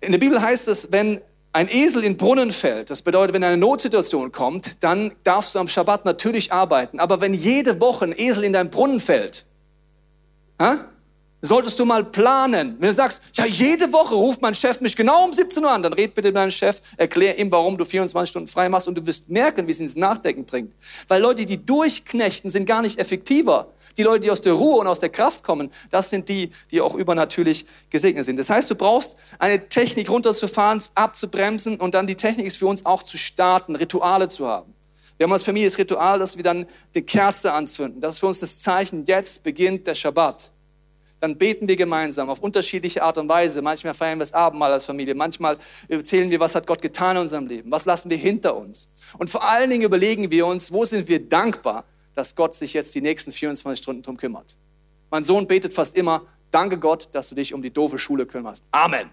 In 0.00 0.10
der 0.10 0.18
Bibel 0.18 0.40
heißt 0.40 0.66
es, 0.66 0.90
wenn 0.90 1.20
ein 1.52 1.68
Esel 1.68 2.02
in 2.04 2.16
Brunnen 2.16 2.50
fällt, 2.50 2.90
das 2.90 3.02
bedeutet, 3.02 3.34
wenn 3.34 3.44
eine 3.44 3.58
Notsituation 3.58 4.32
kommt, 4.32 4.82
dann 4.82 5.12
darfst 5.22 5.54
du 5.54 5.58
am 5.58 5.68
Schabbat 5.68 6.04
natürlich 6.04 6.52
arbeiten. 6.52 6.98
Aber 6.98 7.20
wenn 7.20 7.34
jede 7.34 7.80
Woche 7.80 8.06
ein 8.06 8.18
Esel 8.18 8.44
in 8.44 8.54
deinen 8.54 8.70
Brunnen 8.70 9.00
fällt, 9.00 9.44
äh, 10.58 10.76
solltest 11.42 11.78
du 11.78 11.84
mal 11.84 12.04
planen. 12.04 12.76
Wenn 12.78 12.88
du 12.88 12.94
sagst, 12.94 13.20
ja, 13.34 13.44
jede 13.44 13.92
Woche 13.92 14.14
ruft 14.14 14.40
mein 14.40 14.54
Chef 14.54 14.80
mich 14.80 14.96
genau 14.96 15.24
um 15.24 15.34
17 15.34 15.62
Uhr 15.62 15.70
an, 15.70 15.82
dann 15.82 15.92
red 15.92 16.14
bitte 16.14 16.28
mit 16.28 16.36
deinem 16.36 16.52
Chef, 16.52 16.80
erklär 16.96 17.38
ihm, 17.38 17.50
warum 17.50 17.76
du 17.76 17.84
24 17.84 18.30
Stunden 18.30 18.48
frei 18.48 18.68
machst 18.68 18.88
und 18.88 18.96
du 18.96 19.04
wirst 19.04 19.28
merken, 19.28 19.66
wie 19.66 19.72
es 19.72 19.80
ins 19.80 19.96
Nachdenken 19.96 20.46
bringt. 20.46 20.72
Weil 21.08 21.20
Leute, 21.20 21.44
die 21.44 21.64
durchknechten, 21.64 22.48
sind 22.48 22.64
gar 22.64 22.80
nicht 22.80 22.98
effektiver. 22.98 23.66
Die 23.96 24.02
Leute, 24.02 24.20
die 24.20 24.30
aus 24.30 24.40
der 24.40 24.54
Ruhe 24.54 24.80
und 24.80 24.86
aus 24.86 25.00
der 25.00 25.08
Kraft 25.08 25.42
kommen, 25.44 25.70
das 25.90 26.10
sind 26.10 26.28
die, 26.28 26.50
die 26.70 26.80
auch 26.80 26.94
übernatürlich 26.94 27.66
gesegnet 27.90 28.24
sind. 28.24 28.38
Das 28.38 28.50
heißt, 28.50 28.70
du 28.70 28.74
brauchst 28.74 29.16
eine 29.38 29.68
Technik 29.68 30.10
runterzufahren, 30.10 30.82
abzubremsen 30.94 31.76
und 31.76 31.94
dann 31.94 32.06
die 32.06 32.16
Technik 32.16 32.46
ist 32.46 32.56
für 32.56 32.66
uns 32.66 32.86
auch 32.86 33.02
zu 33.02 33.16
starten, 33.18 33.76
Rituale 33.76 34.28
zu 34.28 34.46
haben. 34.46 34.74
Wir 35.16 35.24
haben 35.24 35.32
als 35.32 35.44
Familie 35.44 35.68
das 35.68 35.78
Ritual, 35.78 36.18
dass 36.18 36.36
wir 36.36 36.44
dann 36.44 36.66
die 36.94 37.02
Kerze 37.02 37.52
anzünden. 37.52 38.00
Das 38.00 38.14
ist 38.14 38.20
für 38.20 38.26
uns 38.26 38.40
das 38.40 38.60
Zeichen, 38.60 39.04
jetzt 39.04 39.42
beginnt 39.42 39.86
der 39.86 39.94
Schabbat. 39.94 40.50
Dann 41.20 41.38
beten 41.38 41.68
wir 41.68 41.76
gemeinsam 41.76 42.28
auf 42.28 42.40
unterschiedliche 42.40 43.00
Art 43.04 43.16
und 43.16 43.28
Weise. 43.28 43.62
Manchmal 43.62 43.94
feiern 43.94 44.18
wir 44.18 44.22
das 44.22 44.32
Abendmahl 44.32 44.72
als 44.72 44.86
Familie. 44.86 45.14
Manchmal 45.14 45.56
erzählen 45.86 46.28
wir, 46.28 46.40
was 46.40 46.56
hat 46.56 46.66
Gott 46.66 46.82
getan 46.82 47.14
in 47.14 47.22
unserem 47.22 47.46
Leben. 47.46 47.70
Was 47.70 47.84
lassen 47.84 48.10
wir 48.10 48.16
hinter 48.16 48.56
uns. 48.56 48.88
Und 49.18 49.30
vor 49.30 49.48
allen 49.48 49.70
Dingen 49.70 49.84
überlegen 49.84 50.32
wir 50.32 50.44
uns, 50.46 50.72
wo 50.72 50.84
sind 50.84 51.06
wir 51.06 51.28
dankbar, 51.28 51.84
dass 52.14 52.34
Gott 52.34 52.56
sich 52.56 52.74
jetzt 52.74 52.94
die 52.94 53.00
nächsten 53.00 53.30
24 53.30 53.82
Stunden 53.82 54.02
darum 54.02 54.16
kümmert. 54.16 54.56
Mein 55.10 55.24
Sohn 55.24 55.46
betet 55.46 55.74
fast 55.74 55.96
immer, 55.96 56.22
danke 56.50 56.78
Gott, 56.78 57.08
dass 57.12 57.28
du 57.28 57.34
dich 57.34 57.52
um 57.52 57.62
die 57.62 57.70
doofe 57.70 57.98
Schule 57.98 58.26
kümmerst. 58.26 58.64
Amen. 58.70 59.10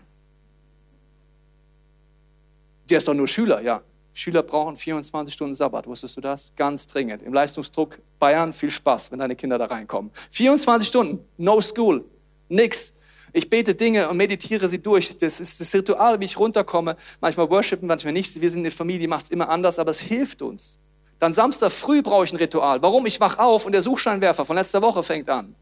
Der 2.90 2.98
ist 2.98 3.08
doch 3.08 3.14
nur 3.14 3.28
Schüler, 3.28 3.62
ja. 3.62 3.82
Schüler 4.14 4.44
brauchen 4.44 4.76
24 4.76 5.34
Stunden 5.34 5.56
Sabbat, 5.56 5.88
wusstest 5.88 6.18
du 6.18 6.22
das? 6.22 6.52
Ganz 6.56 6.88
dringend. 6.88 7.22
Im 7.22 7.34
Leistungsdruck 7.34 8.00
Bayern, 8.18 8.52
viel 8.52 8.72
Spaß, 8.72 9.12
wenn 9.12 9.20
deine 9.20 9.36
Kinder 9.36 9.58
da 9.58 9.66
reinkommen. 9.66 10.12
24 10.32 10.88
Stunden, 10.88 11.26
no 11.38 11.62
school, 11.62 12.04
nix. 12.50 12.94
Ich 13.32 13.50
bete 13.50 13.76
Dinge 13.76 14.10
und 14.10 14.18
meditiere 14.18 14.68
sie 14.68 14.82
durch. 14.82 15.16
Das 15.18 15.40
ist 15.40 15.62
das 15.62 15.74
Ritual, 15.74 16.20
wie 16.20 16.26
ich 16.26 16.38
runterkomme. 16.38 16.98
Manchmal 17.22 17.50
worshipen, 17.50 17.88
manchmal 17.88 18.14
nicht. 18.14 18.42
Wir 18.42 18.50
sind 18.50 18.62
eine 18.62 18.72
Familie, 18.72 19.08
macht 19.08 19.26
es 19.26 19.32
immer 19.32 19.50
anders, 19.50 19.78
aber 19.78 19.92
es 19.92 20.00
hilft 20.00 20.42
uns. 20.42 20.80
Dann 21.20 21.34
Samstag 21.34 21.72
früh 21.72 22.02
brauche 22.02 22.24
ich 22.26 22.32
ein 22.32 22.38
Ritual. 22.38 22.82
Warum? 22.82 23.06
Ich 23.06 23.20
wach 23.20 23.38
auf 23.38 23.66
und 23.66 23.74
der 23.74 23.82
Suchscheinwerfer 23.82 24.46
von 24.46 24.56
letzter 24.56 24.82
Woche 24.82 25.04
fängt 25.04 25.30
an. 25.30 25.56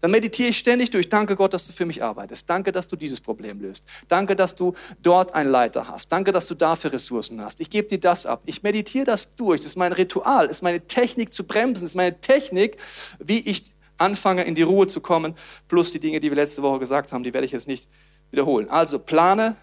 Dann 0.00 0.10
meditiere 0.10 0.48
ich 0.48 0.58
ständig 0.58 0.90
durch. 0.90 1.08
Danke 1.08 1.36
Gott, 1.36 1.52
dass 1.52 1.66
du 1.66 1.72
für 1.72 1.84
mich 1.84 2.02
arbeitest. 2.02 2.48
Danke, 2.48 2.72
dass 2.72 2.88
du 2.88 2.96
dieses 2.96 3.20
Problem 3.20 3.60
löst. 3.60 3.84
Danke, 4.08 4.34
dass 4.34 4.54
du 4.54 4.74
dort 5.02 5.34
einen 5.34 5.50
Leiter 5.50 5.88
hast. 5.88 6.10
Danke, 6.10 6.32
dass 6.32 6.46
du 6.46 6.54
dafür 6.54 6.92
Ressourcen 6.92 7.40
hast. 7.42 7.60
Ich 7.60 7.68
gebe 7.68 7.86
dir 7.86 8.00
das 8.00 8.24
ab. 8.24 8.40
Ich 8.46 8.62
meditiere 8.62 9.04
das 9.04 9.34
durch. 9.36 9.60
Das 9.60 9.66
ist 9.66 9.76
mein 9.76 9.92
Ritual. 9.92 10.48
Das 10.48 10.58
ist 10.58 10.62
meine 10.62 10.86
Technik 10.86 11.32
zu 11.32 11.44
bremsen. 11.44 11.82
Das 11.82 11.90
ist 11.90 11.96
meine 11.96 12.18
Technik, 12.18 12.78
wie 13.18 13.40
ich 13.40 13.64
anfange, 13.98 14.44
in 14.44 14.54
die 14.54 14.62
Ruhe 14.62 14.86
zu 14.86 15.00
kommen. 15.00 15.34
Plus 15.68 15.92
die 15.92 16.00
Dinge, 16.00 16.20
die 16.20 16.30
wir 16.30 16.36
letzte 16.36 16.62
Woche 16.62 16.78
gesagt 16.78 17.12
haben, 17.12 17.22
die 17.22 17.34
werde 17.34 17.44
ich 17.44 17.52
jetzt 17.52 17.68
nicht 17.68 17.86
wiederholen. 18.30 18.70
Also 18.70 18.98
plane 18.98 19.56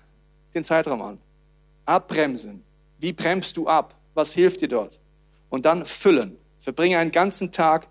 den 0.54 0.63
Zeitraum 0.63 1.02
an. 1.02 1.17
Abbremsen. 1.86 2.63
Wie 3.00 3.13
bremst 3.13 3.58
du 3.58 3.67
ab? 3.67 3.95
Was 4.13 4.34
hilft 4.34 4.62
dir 4.62 4.67
dort? 4.67 5.00
Und 5.49 5.65
dann 5.65 5.86
füllen. 5.86 6.38
Verbringe 6.60 6.97
einen 6.97 7.12
ganzen 7.12 7.51
Tag 7.51 7.88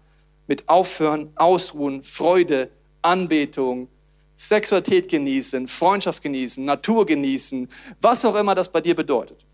mit 0.47 0.69
Aufhören, 0.69 1.33
Ausruhen, 1.37 2.03
Freude, 2.03 2.71
Anbetung, 3.03 3.89
Sexualität 4.37 5.09
genießen, 5.09 5.67
Freundschaft 5.67 6.23
genießen, 6.23 6.65
Natur 6.65 7.07
genießen, 7.07 7.69
was 8.01 8.25
auch 8.25 8.35
immer 8.35 8.55
das 8.55 8.71
bei 8.71 8.81
dir 8.81 8.95
bedeutet. 8.95 9.47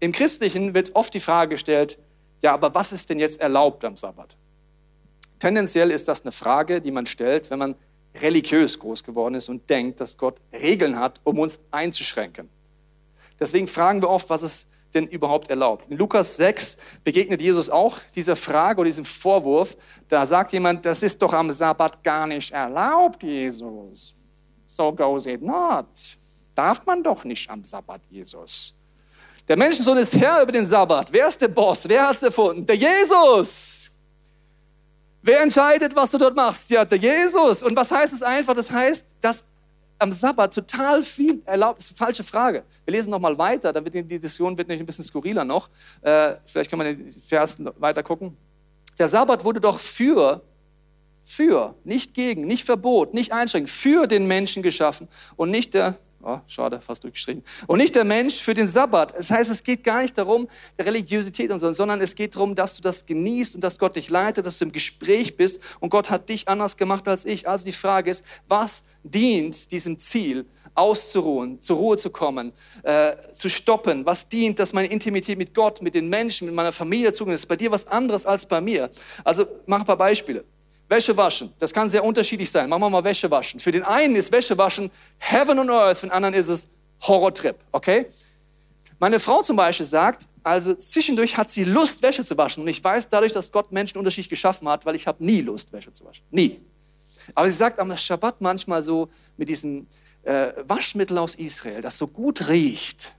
Im 0.00 0.10
Christlichen 0.10 0.74
wird 0.74 0.94
oft 0.94 1.14
die 1.14 1.20
Frage 1.20 1.50
gestellt, 1.50 1.98
ja, 2.42 2.52
aber 2.52 2.74
was 2.74 2.92
ist 2.92 3.08
denn 3.08 3.20
jetzt 3.20 3.40
erlaubt 3.40 3.84
am 3.84 3.96
Sabbat? 3.96 4.36
Tendenziell 5.38 5.90
ist 5.92 6.08
das 6.08 6.22
eine 6.22 6.32
Frage, 6.32 6.80
die 6.80 6.90
man 6.90 7.06
stellt, 7.06 7.50
wenn 7.50 7.60
man 7.60 7.74
religiös 8.20 8.78
groß 8.78 9.04
geworden 9.04 9.34
ist 9.34 9.48
und 9.48 9.68
denkt, 9.70 10.00
dass 10.00 10.18
Gott 10.18 10.40
Regeln 10.52 10.98
hat, 10.98 11.20
um 11.24 11.38
uns 11.38 11.60
einzuschränken. 11.70 12.48
Deswegen 13.38 13.68
fragen 13.68 14.02
wir 14.02 14.10
oft, 14.10 14.28
was 14.28 14.42
ist 14.42 14.68
denn 14.94 15.06
überhaupt 15.06 15.50
erlaubt? 15.50 15.90
In 15.90 15.96
Lukas 15.96 16.36
6 16.36 16.76
begegnet 17.04 17.40
Jesus 17.40 17.70
auch 17.70 17.98
dieser 18.14 18.36
Frage 18.36 18.80
oder 18.80 18.88
diesem 18.88 19.04
Vorwurf. 19.04 19.76
Da 20.08 20.26
sagt 20.26 20.52
jemand, 20.52 20.84
das 20.84 21.02
ist 21.02 21.20
doch 21.20 21.32
am 21.32 21.52
Sabbat 21.52 22.02
gar 22.02 22.26
nicht 22.26 22.52
erlaubt, 22.52 23.22
Jesus. 23.22 24.16
So 24.66 24.92
goes 24.92 25.26
it 25.26 25.42
not. 25.42 25.86
Darf 26.54 26.84
man 26.86 27.02
doch 27.02 27.24
nicht 27.24 27.48
am 27.50 27.64
Sabbat, 27.64 28.02
Jesus. 28.10 28.76
Der 29.48 29.56
Menschensohn 29.56 29.98
ist 29.98 30.14
Herr 30.16 30.42
über 30.42 30.52
den 30.52 30.66
Sabbat. 30.66 31.12
Wer 31.12 31.28
ist 31.28 31.40
der 31.40 31.48
Boss? 31.48 31.88
Wer 31.88 32.08
hat 32.08 32.16
es 32.16 32.22
erfunden? 32.22 32.64
Der 32.64 32.76
Jesus. 32.76 33.90
Wer 35.20 35.42
entscheidet, 35.42 35.94
was 35.94 36.10
du 36.10 36.18
dort 36.18 36.34
machst? 36.34 36.70
Ja, 36.70 36.84
der 36.84 36.98
Jesus. 36.98 37.62
Und 37.62 37.76
was 37.76 37.90
heißt 37.90 38.12
es 38.12 38.22
einfach? 38.22 38.54
Das 38.54 38.70
heißt, 38.70 39.06
dass 39.20 39.44
am 40.02 40.12
Sabbat 40.12 40.52
total 40.52 41.02
viel 41.02 41.40
erlaubt? 41.44 41.78
Das 41.78 41.86
ist 41.86 42.00
eine 42.00 42.06
falsche 42.06 42.24
Frage. 42.24 42.64
Wir 42.84 42.92
lesen 42.92 43.10
noch 43.10 43.20
mal 43.20 43.38
weiter, 43.38 43.72
dann 43.72 43.84
wird 43.84 43.94
die 43.94 44.02
Diskussion 44.02 44.58
wird 44.58 44.68
nämlich 44.68 44.82
ein 44.82 44.86
bisschen 44.86 45.04
skurriler 45.04 45.44
noch. 45.44 45.70
Äh, 46.00 46.34
vielleicht 46.44 46.68
kann 46.68 46.78
man 46.78 46.88
den 46.88 47.12
Vers 47.12 47.58
weiter 47.78 48.02
gucken. 48.02 48.36
Der 48.98 49.08
Sabbat 49.08 49.44
wurde 49.44 49.60
doch 49.60 49.78
für, 49.78 50.42
für, 51.24 51.74
nicht 51.84 52.14
gegen, 52.14 52.46
nicht 52.46 52.64
Verbot, 52.64 53.14
nicht 53.14 53.32
einschränkend, 53.32 53.70
für 53.70 54.06
den 54.06 54.26
Menschen 54.26 54.62
geschaffen 54.62 55.08
und 55.36 55.50
nicht 55.50 55.74
der 55.74 55.96
Oh, 56.24 56.38
schade, 56.46 56.80
fast 56.80 57.02
durchgestrichen. 57.02 57.42
Und 57.66 57.78
nicht 57.78 57.96
der 57.96 58.04
Mensch 58.04 58.36
für 58.40 58.54
den 58.54 58.68
Sabbat. 58.68 59.16
Das 59.18 59.30
heißt, 59.30 59.50
es 59.50 59.62
geht 59.64 59.82
gar 59.82 60.02
nicht 60.02 60.16
darum, 60.16 60.48
Religiosität 60.78 61.50
und 61.50 61.58
so, 61.58 61.72
sondern 61.72 62.00
es 62.00 62.14
geht 62.14 62.36
darum, 62.36 62.54
dass 62.54 62.76
du 62.76 62.82
das 62.82 63.04
genießt 63.06 63.56
und 63.56 63.64
dass 63.64 63.78
Gott 63.78 63.96
dich 63.96 64.08
leitet, 64.08 64.46
dass 64.46 64.58
du 64.58 64.66
im 64.66 64.72
Gespräch 64.72 65.36
bist 65.36 65.60
und 65.80 65.90
Gott 65.90 66.10
hat 66.10 66.28
dich 66.28 66.46
anders 66.46 66.76
gemacht 66.76 67.08
als 67.08 67.24
ich. 67.24 67.48
Also 67.48 67.64
die 67.66 67.72
Frage 67.72 68.10
ist, 68.10 68.24
was 68.46 68.84
dient 69.02 69.72
diesem 69.72 69.98
Ziel? 69.98 70.46
auszuruhen, 70.74 71.60
zur 71.60 71.76
Ruhe 71.76 71.98
zu 71.98 72.08
kommen, 72.08 72.52
äh, 72.82 73.12
zu 73.30 73.50
stoppen. 73.50 74.06
Was 74.06 74.28
dient, 74.28 74.58
dass 74.58 74.72
meine 74.72 74.88
Intimität 74.88 75.36
mit 75.36 75.54
Gott, 75.54 75.82
mit 75.82 75.94
den 75.94 76.08
Menschen, 76.08 76.46
mit 76.46 76.54
meiner 76.54 76.72
Familie 76.72 77.12
zugehen 77.12 77.34
ist? 77.34 77.46
Bei 77.46 77.56
dir 77.56 77.70
was 77.70 77.86
anderes 77.86 78.24
als 78.24 78.46
bei 78.46 78.60
mir. 78.60 78.90
Also 79.22 79.44
mach 79.66 79.80
ein 79.80 79.84
paar 79.84 79.98
Beispiele. 79.98 80.44
Wäsche 80.88 81.16
waschen, 81.16 81.52
das 81.58 81.72
kann 81.72 81.88
sehr 81.88 82.04
unterschiedlich 82.04 82.50
sein. 82.50 82.68
Machen 82.68 82.82
wir 82.82 82.90
mal 82.90 83.04
Wäsche 83.04 83.30
waschen. 83.30 83.60
Für 83.60 83.72
den 83.72 83.82
einen 83.82 84.14
ist 84.16 84.30
Wäsche 84.30 84.56
waschen 84.58 84.90
Heaven 85.18 85.58
on 85.58 85.70
Earth, 85.70 85.98
für 85.98 86.06
den 86.06 86.12
anderen 86.12 86.34
ist 86.34 86.48
es 86.48 86.70
Horrortrip, 87.00 87.56
okay? 87.72 88.06
Meine 88.98 89.18
Frau 89.18 89.42
zum 89.42 89.56
Beispiel 89.56 89.86
sagt, 89.86 90.28
also 90.44 90.74
zwischendurch 90.74 91.36
hat 91.36 91.50
sie 91.50 91.64
Lust, 91.64 92.02
Wäsche 92.02 92.24
zu 92.24 92.36
waschen. 92.36 92.62
Und 92.62 92.68
ich 92.68 92.82
weiß 92.82 93.08
dadurch, 93.08 93.32
dass 93.32 93.50
Gott 93.50 93.72
Menschen 93.72 93.98
unterschiedlich 93.98 94.28
geschaffen 94.28 94.68
hat, 94.68 94.86
weil 94.86 94.94
ich 94.94 95.06
habe 95.06 95.24
nie 95.24 95.40
Lust, 95.40 95.72
Wäsche 95.72 95.92
zu 95.92 96.04
waschen. 96.04 96.24
Nie. 96.30 96.60
Aber 97.34 97.48
sie 97.50 97.56
sagt 97.56 97.80
am 97.80 97.96
Schabbat 97.96 98.40
manchmal 98.40 98.82
so 98.82 99.08
mit 99.36 99.48
diesem 99.48 99.88
äh, 100.22 100.52
Waschmittel 100.68 101.18
aus 101.18 101.34
Israel, 101.34 101.82
das 101.82 101.98
so 101.98 102.06
gut 102.06 102.48
riecht. 102.48 103.16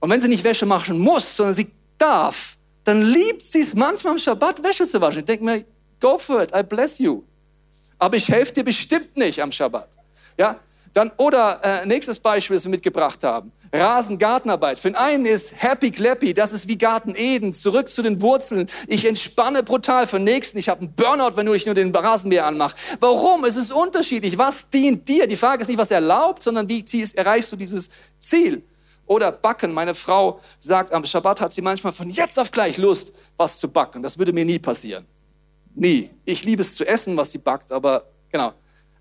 Und 0.00 0.10
wenn 0.10 0.20
sie 0.20 0.28
nicht 0.28 0.44
Wäsche 0.44 0.64
machen 0.64 0.98
muss, 0.98 1.36
sondern 1.36 1.54
sie 1.54 1.70
darf, 1.98 2.56
dann 2.84 3.02
liebt 3.02 3.44
sie 3.44 3.60
es 3.60 3.74
manchmal 3.74 4.14
am 4.14 4.18
Schabbat, 4.18 4.62
Wäsche 4.62 4.86
zu 4.86 5.00
waschen. 5.00 5.20
Ich 5.20 5.24
denke 5.24 5.44
mir, 5.44 5.64
Go 6.04 6.18
for 6.18 6.42
it, 6.42 6.50
I 6.54 6.62
bless 6.62 6.98
you. 6.98 7.22
Aber 7.98 8.18
ich 8.18 8.28
helfe 8.28 8.52
dir 8.52 8.62
bestimmt 8.62 9.16
nicht 9.16 9.40
am 9.40 9.50
Schabbat. 9.50 9.88
Ja? 10.36 10.60
Dann, 10.92 11.10
oder 11.16 11.60
äh, 11.64 11.86
nächstes 11.86 12.20
Beispiel, 12.20 12.56
das 12.56 12.64
wir 12.64 12.70
mitgebracht 12.70 13.24
haben. 13.24 13.50
Rasen, 13.72 14.18
Gartenarbeit. 14.18 14.78
Für 14.78 14.90
den 14.90 14.96
einen 14.96 15.24
ist 15.24 15.54
Happy 15.56 15.90
Clappy, 15.90 16.34
das 16.34 16.52
ist 16.52 16.68
wie 16.68 16.76
Garten 16.76 17.14
Eden, 17.16 17.54
zurück 17.54 17.88
zu 17.88 18.02
den 18.02 18.20
Wurzeln. 18.20 18.68
Ich 18.86 19.08
entspanne 19.08 19.62
brutal. 19.62 20.06
Für 20.06 20.18
den 20.18 20.24
nächsten, 20.24 20.58
ich 20.58 20.68
habe 20.68 20.82
einen 20.82 20.92
Burnout, 20.92 21.38
wenn 21.38 21.48
ich 21.54 21.64
nur 21.64 21.74
den 21.74 21.96
Rasenmäher 21.96 22.44
anmache. 22.44 22.76
Warum? 23.00 23.46
Es 23.46 23.56
ist 23.56 23.72
unterschiedlich. 23.72 24.36
Was 24.36 24.68
dient 24.68 25.08
dir? 25.08 25.26
Die 25.26 25.36
Frage 25.36 25.62
ist 25.62 25.68
nicht, 25.68 25.78
was 25.78 25.90
erlaubt, 25.90 26.42
sondern 26.42 26.68
wie 26.68 26.84
erreichst 27.14 27.50
du 27.50 27.56
dieses 27.56 27.88
Ziel? 28.20 28.62
Oder 29.06 29.32
backen. 29.32 29.72
Meine 29.72 29.94
Frau 29.94 30.38
sagt, 30.60 30.92
am 30.92 31.06
Schabbat 31.06 31.40
hat 31.40 31.54
sie 31.54 31.62
manchmal 31.62 31.94
von 31.94 32.10
jetzt 32.10 32.38
auf 32.38 32.50
gleich 32.50 32.76
Lust, 32.76 33.14
was 33.38 33.58
zu 33.58 33.68
backen. 33.68 34.02
Das 34.02 34.18
würde 34.18 34.34
mir 34.34 34.44
nie 34.44 34.58
passieren. 34.58 35.06
Nie. 35.74 36.10
Ich 36.24 36.44
liebe 36.44 36.62
es 36.62 36.74
zu 36.74 36.86
essen, 36.86 37.16
was 37.16 37.32
sie 37.32 37.38
backt, 37.38 37.72
aber 37.72 38.06
genau. 38.30 38.54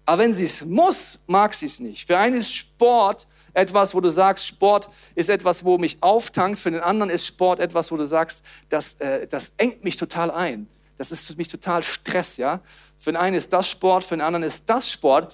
Aber 0.05 0.23
wenn 0.23 0.33
sie 0.33 0.45
es 0.45 0.65
muss, 0.65 1.19
mag 1.27 1.53
sie 1.53 1.67
es 1.67 1.79
nicht. 1.79 2.05
Für 2.05 2.17
einen 2.17 2.36
ist 2.36 2.53
Sport 2.53 3.27
etwas, 3.53 3.93
wo 3.93 4.01
du 4.01 4.09
sagst, 4.09 4.45
Sport 4.47 4.89
ist 5.15 5.29
etwas, 5.29 5.63
wo 5.63 5.77
mich 5.77 5.97
auftankt. 6.01 6.57
Für 6.57 6.71
den 6.71 6.81
anderen 6.81 7.09
ist 7.09 7.25
Sport 7.25 7.59
etwas, 7.59 7.91
wo 7.91 7.97
du 7.97 8.05
sagst, 8.05 8.43
das, 8.69 8.95
äh, 8.95 9.27
das 9.27 9.53
engt 9.57 9.83
mich 9.83 9.95
total 9.95 10.31
ein. 10.31 10.67
Das 10.97 11.12
ist 11.12 11.27
für 11.27 11.36
mich 11.36 11.47
total 11.47 11.83
Stress, 11.83 12.38
ja. 12.38 12.62
Für 12.97 13.12
den 13.12 13.17
einen 13.17 13.36
ist 13.36 13.53
das 13.53 13.69
Sport, 13.69 14.03
für 14.03 14.15
den 14.15 14.21
anderen 14.21 14.43
ist 14.43 14.69
das 14.69 14.89
Sport. 14.89 15.33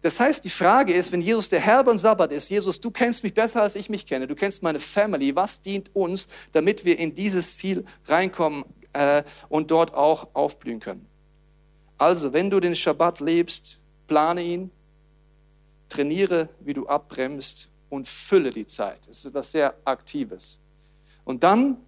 Das 0.00 0.20
heißt, 0.20 0.44
die 0.44 0.50
Frage 0.50 0.92
ist, 0.92 1.10
wenn 1.10 1.20
Jesus 1.20 1.48
der 1.48 1.60
Herr 1.60 1.82
beim 1.82 1.98
Sabbat 1.98 2.30
ist, 2.30 2.50
Jesus, 2.50 2.80
du 2.80 2.90
kennst 2.90 3.24
mich 3.24 3.34
besser, 3.34 3.62
als 3.62 3.74
ich 3.74 3.88
mich 3.88 4.06
kenne, 4.06 4.28
du 4.28 4.36
kennst 4.36 4.62
meine 4.62 4.78
Family, 4.78 5.34
was 5.34 5.60
dient 5.60 5.94
uns, 5.94 6.28
damit 6.52 6.84
wir 6.84 6.98
in 6.98 7.14
dieses 7.14 7.56
Ziel 7.56 7.84
reinkommen 8.06 8.64
äh, 8.92 9.22
und 9.48 9.70
dort 9.70 9.94
auch 9.94 10.28
aufblühen 10.34 10.80
können? 10.80 11.06
Also, 11.96 12.32
wenn 12.32 12.50
du 12.50 12.60
den 12.60 12.76
Schabbat 12.76 13.20
lebst, 13.20 13.80
plane 14.06 14.42
ihn, 14.42 14.70
trainiere, 15.88 16.48
wie 16.60 16.74
du 16.74 16.86
abbremst 16.86 17.68
und 17.90 18.06
fülle 18.06 18.50
die 18.50 18.66
Zeit. 18.66 18.98
Das 19.08 19.18
ist 19.18 19.26
etwas 19.26 19.50
sehr 19.50 19.74
Aktives. 19.84 20.60
Und 21.24 21.42
dann 21.42 21.78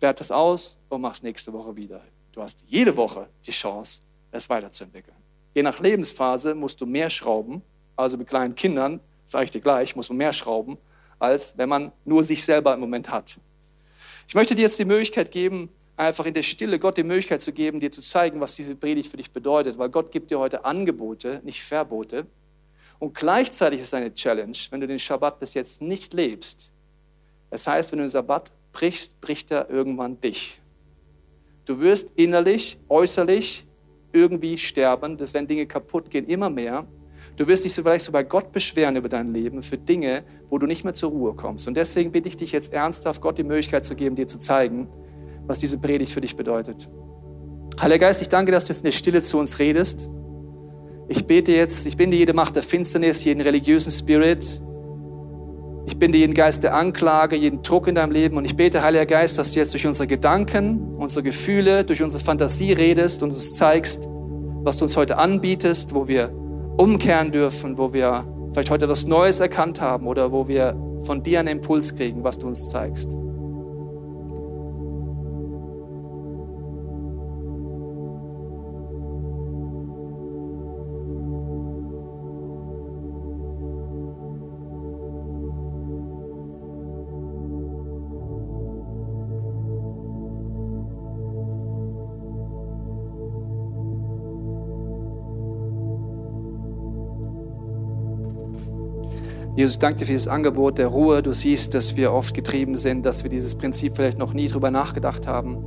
wert 0.00 0.20
es 0.20 0.30
aus 0.30 0.76
und 0.88 1.00
mach 1.00 1.14
es 1.14 1.22
nächste 1.22 1.52
Woche 1.52 1.74
wieder. 1.76 2.02
Du 2.32 2.42
hast 2.42 2.64
jede 2.66 2.96
Woche 2.96 3.28
die 3.46 3.50
Chance, 3.50 4.02
es 4.30 4.48
weiterzuentwickeln. 4.50 5.16
Je 5.54 5.62
nach 5.62 5.80
Lebensphase 5.80 6.54
musst 6.54 6.80
du 6.80 6.86
mehr 6.86 7.08
schrauben. 7.08 7.62
Also 7.96 8.18
mit 8.18 8.28
kleinen 8.28 8.54
Kindern, 8.54 9.00
sage 9.24 9.44
ich 9.44 9.50
dir 9.50 9.62
gleich, 9.62 9.96
muss 9.96 10.10
man 10.10 10.18
mehr 10.18 10.34
schrauben, 10.34 10.76
als 11.18 11.56
wenn 11.56 11.68
man 11.68 11.92
nur 12.04 12.22
sich 12.22 12.44
selber 12.44 12.74
im 12.74 12.80
Moment 12.80 13.08
hat. 13.08 13.38
Ich 14.28 14.34
möchte 14.34 14.54
dir 14.54 14.62
jetzt 14.62 14.78
die 14.78 14.84
Möglichkeit 14.84 15.30
geben, 15.30 15.70
einfach 15.96 16.26
in 16.26 16.34
der 16.34 16.42
Stille 16.42 16.78
Gott 16.78 16.96
die 16.96 17.02
Möglichkeit 17.02 17.40
zu 17.42 17.52
geben, 17.52 17.80
dir 17.80 17.90
zu 17.90 18.00
zeigen, 18.00 18.40
was 18.40 18.54
diese 18.54 18.76
Predigt 18.76 19.10
für 19.10 19.16
dich 19.16 19.30
bedeutet, 19.30 19.78
weil 19.78 19.88
Gott 19.88 20.12
gibt 20.12 20.30
dir 20.30 20.38
heute 20.38 20.64
Angebote, 20.64 21.40
nicht 21.44 21.62
Verbote. 21.62 22.26
Und 22.98 23.14
gleichzeitig 23.14 23.80
ist 23.80 23.88
es 23.88 23.94
eine 23.94 24.12
Challenge, 24.12 24.56
wenn 24.70 24.80
du 24.80 24.86
den 24.86 24.98
Schabbat 24.98 25.38
bis 25.40 25.54
jetzt 25.54 25.82
nicht 25.82 26.14
lebst. 26.14 26.72
Das 27.50 27.66
heißt, 27.66 27.92
wenn 27.92 27.98
du 27.98 28.04
den 28.04 28.10
Sabbat 28.10 28.52
brichst, 28.72 29.20
bricht 29.20 29.50
er 29.50 29.70
irgendwann 29.70 30.20
dich. 30.20 30.60
Du 31.64 31.80
wirst 31.80 32.12
innerlich, 32.16 32.78
äußerlich 32.88 33.66
irgendwie 34.12 34.56
sterben, 34.56 35.16
dass 35.16 35.34
wenn 35.34 35.46
Dinge 35.46 35.66
kaputt 35.66 36.10
gehen, 36.10 36.26
immer 36.26 36.48
mehr. 36.48 36.86
Du 37.36 37.46
wirst 37.46 37.64
dich 37.64 37.74
so 37.74 37.82
vielleicht 37.82 38.04
so 38.04 38.12
bei 38.12 38.22
Gott 38.22 38.52
beschweren 38.52 38.96
über 38.96 39.08
dein 39.08 39.32
Leben 39.32 39.62
für 39.62 39.76
Dinge, 39.76 40.24
wo 40.48 40.58
du 40.58 40.66
nicht 40.66 40.84
mehr 40.84 40.94
zur 40.94 41.10
Ruhe 41.10 41.34
kommst. 41.34 41.68
Und 41.68 41.76
deswegen 41.76 42.12
bitte 42.12 42.28
ich 42.28 42.36
dich 42.36 42.52
jetzt 42.52 42.72
ernsthaft, 42.72 43.20
Gott 43.20 43.36
die 43.36 43.44
Möglichkeit 43.44 43.84
zu 43.84 43.94
geben, 43.94 44.16
dir 44.16 44.28
zu 44.28 44.38
zeigen, 44.38 44.88
was 45.46 45.58
diese 45.58 45.78
Predigt 45.78 46.12
für 46.12 46.20
dich 46.20 46.36
bedeutet. 46.36 46.88
Heiliger 47.80 48.06
Geist, 48.06 48.22
ich 48.22 48.28
danke, 48.28 48.52
dass 48.52 48.64
du 48.64 48.72
jetzt 48.72 48.80
in 48.80 48.86
der 48.86 48.92
Stille 48.92 49.22
zu 49.22 49.38
uns 49.38 49.58
redest. 49.58 50.08
Ich 51.08 51.26
bete 51.26 51.52
jetzt, 51.52 51.86
ich 51.86 51.96
binde 51.96 52.16
jede 52.16 52.32
Macht 52.32 52.56
der 52.56 52.62
Finsternis, 52.62 53.22
jeden 53.24 53.40
religiösen 53.40 53.92
Spirit. 53.92 54.62
Ich 55.86 55.98
binde 55.98 56.18
jeden 56.18 56.34
Geist 56.34 56.64
der 56.64 56.74
Anklage, 56.74 57.36
jeden 57.36 57.62
Druck 57.62 57.86
in 57.86 57.94
deinem 57.94 58.10
Leben. 58.10 58.36
Und 58.36 58.44
ich 58.44 58.56
bete, 58.56 58.82
Heiliger 58.82 59.06
Geist, 59.06 59.38
dass 59.38 59.52
du 59.52 59.60
jetzt 59.60 59.72
durch 59.72 59.86
unsere 59.86 60.08
Gedanken, 60.08 60.96
unsere 60.96 61.22
Gefühle, 61.22 61.84
durch 61.84 62.02
unsere 62.02 62.24
Fantasie 62.24 62.72
redest 62.72 63.22
und 63.22 63.30
uns 63.30 63.54
zeigst, 63.54 64.08
was 64.64 64.78
du 64.78 64.84
uns 64.86 64.96
heute 64.96 65.18
anbietest, 65.18 65.94
wo 65.94 66.08
wir 66.08 66.32
umkehren 66.76 67.30
dürfen, 67.30 67.78
wo 67.78 67.92
wir 67.92 68.24
vielleicht 68.52 68.70
heute 68.70 68.86
etwas 68.86 69.06
Neues 69.06 69.38
erkannt 69.38 69.80
haben 69.80 70.06
oder 70.06 70.32
wo 70.32 70.48
wir 70.48 70.74
von 71.02 71.22
dir 71.22 71.40
einen 71.40 71.48
Impuls 71.48 71.94
kriegen, 71.94 72.24
was 72.24 72.38
du 72.38 72.48
uns 72.48 72.70
zeigst. 72.70 73.16
Jesus, 99.56 99.76
ich 99.76 99.78
danke 99.78 100.00
dir 100.00 100.04
für 100.04 100.12
dieses 100.12 100.28
Angebot 100.28 100.76
der 100.76 100.88
Ruhe. 100.88 101.22
Du 101.22 101.32
siehst, 101.32 101.72
dass 101.72 101.96
wir 101.96 102.12
oft 102.12 102.34
getrieben 102.34 102.76
sind, 102.76 103.06
dass 103.06 103.22
wir 103.22 103.30
dieses 103.30 103.54
Prinzip 103.54 103.96
vielleicht 103.96 104.18
noch 104.18 104.34
nie 104.34 104.48
drüber 104.48 104.70
nachgedacht 104.70 105.26
haben. 105.26 105.64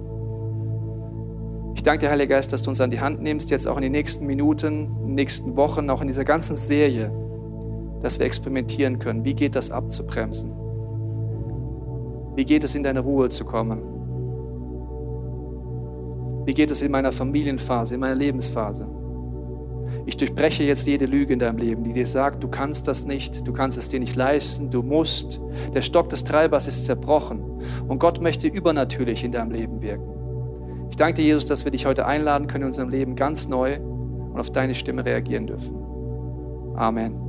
Ich 1.73 1.81
danke 1.81 2.05
dir, 2.05 2.11
Heiliger 2.11 2.35
Geist, 2.35 2.53
dass 2.53 2.61
du 2.61 2.69
uns 2.69 2.81
an 2.81 2.91
die 2.91 2.99
Hand 2.99 3.19
nimmst, 3.19 3.49
jetzt 3.49 3.67
auch 3.67 3.77
in 3.77 3.81
den 3.81 3.91
nächsten 3.91 4.27
Minuten, 4.27 4.67
in 4.67 5.07
den 5.07 5.15
nächsten 5.15 5.57
Wochen, 5.57 5.89
auch 5.89 6.01
in 6.01 6.07
dieser 6.07 6.23
ganzen 6.23 6.55
Serie, 6.55 7.11
dass 8.01 8.19
wir 8.19 8.27
experimentieren 8.27 8.99
können. 8.99 9.25
Wie 9.25 9.33
geht 9.33 9.55
das 9.55 9.71
abzubremsen? 9.71 10.51
Wie 12.35 12.45
geht 12.45 12.63
es 12.63 12.75
in 12.75 12.83
deine 12.83 12.99
Ruhe 12.99 13.29
zu 13.29 13.43
kommen? 13.43 13.81
Wie 16.45 16.53
geht 16.53 16.69
es 16.69 16.83
in 16.83 16.91
meiner 16.91 17.11
Familienphase, 17.11 17.95
in 17.95 18.01
meiner 18.01 18.15
Lebensphase? 18.15 18.98
Ich 20.05 20.17
durchbreche 20.17 20.63
jetzt 20.63 20.87
jede 20.87 21.05
Lüge 21.05 21.33
in 21.33 21.39
deinem 21.39 21.57
Leben, 21.57 21.83
die 21.83 21.93
dir 21.93 22.07
sagt, 22.07 22.43
du 22.43 22.47
kannst 22.47 22.87
das 22.87 23.05
nicht, 23.05 23.47
du 23.47 23.53
kannst 23.53 23.77
es 23.77 23.89
dir 23.89 23.99
nicht 23.99 24.15
leisten, 24.15 24.69
du 24.69 24.81
musst. 24.81 25.41
Der 25.73 25.81
Stock 25.81 26.09
des 26.09 26.23
Treibers 26.23 26.67
ist 26.67 26.85
zerbrochen 26.85 27.43
und 27.87 27.99
Gott 27.99 28.21
möchte 28.21 28.47
übernatürlich 28.47 29.23
in 29.23 29.31
deinem 29.31 29.51
Leben 29.51 29.81
wirken. 29.81 30.09
Ich 30.89 30.95
danke 30.95 31.21
dir, 31.21 31.27
Jesus, 31.27 31.45
dass 31.45 31.65
wir 31.65 31.71
dich 31.71 31.85
heute 31.85 32.05
einladen 32.05 32.47
können 32.47 32.63
in 32.63 32.67
unserem 32.67 32.89
Leben 32.89 33.15
ganz 33.15 33.47
neu 33.47 33.79
und 33.79 34.39
auf 34.39 34.51
deine 34.51 34.75
Stimme 34.75 35.05
reagieren 35.05 35.47
dürfen. 35.47 35.75
Amen. 36.75 37.28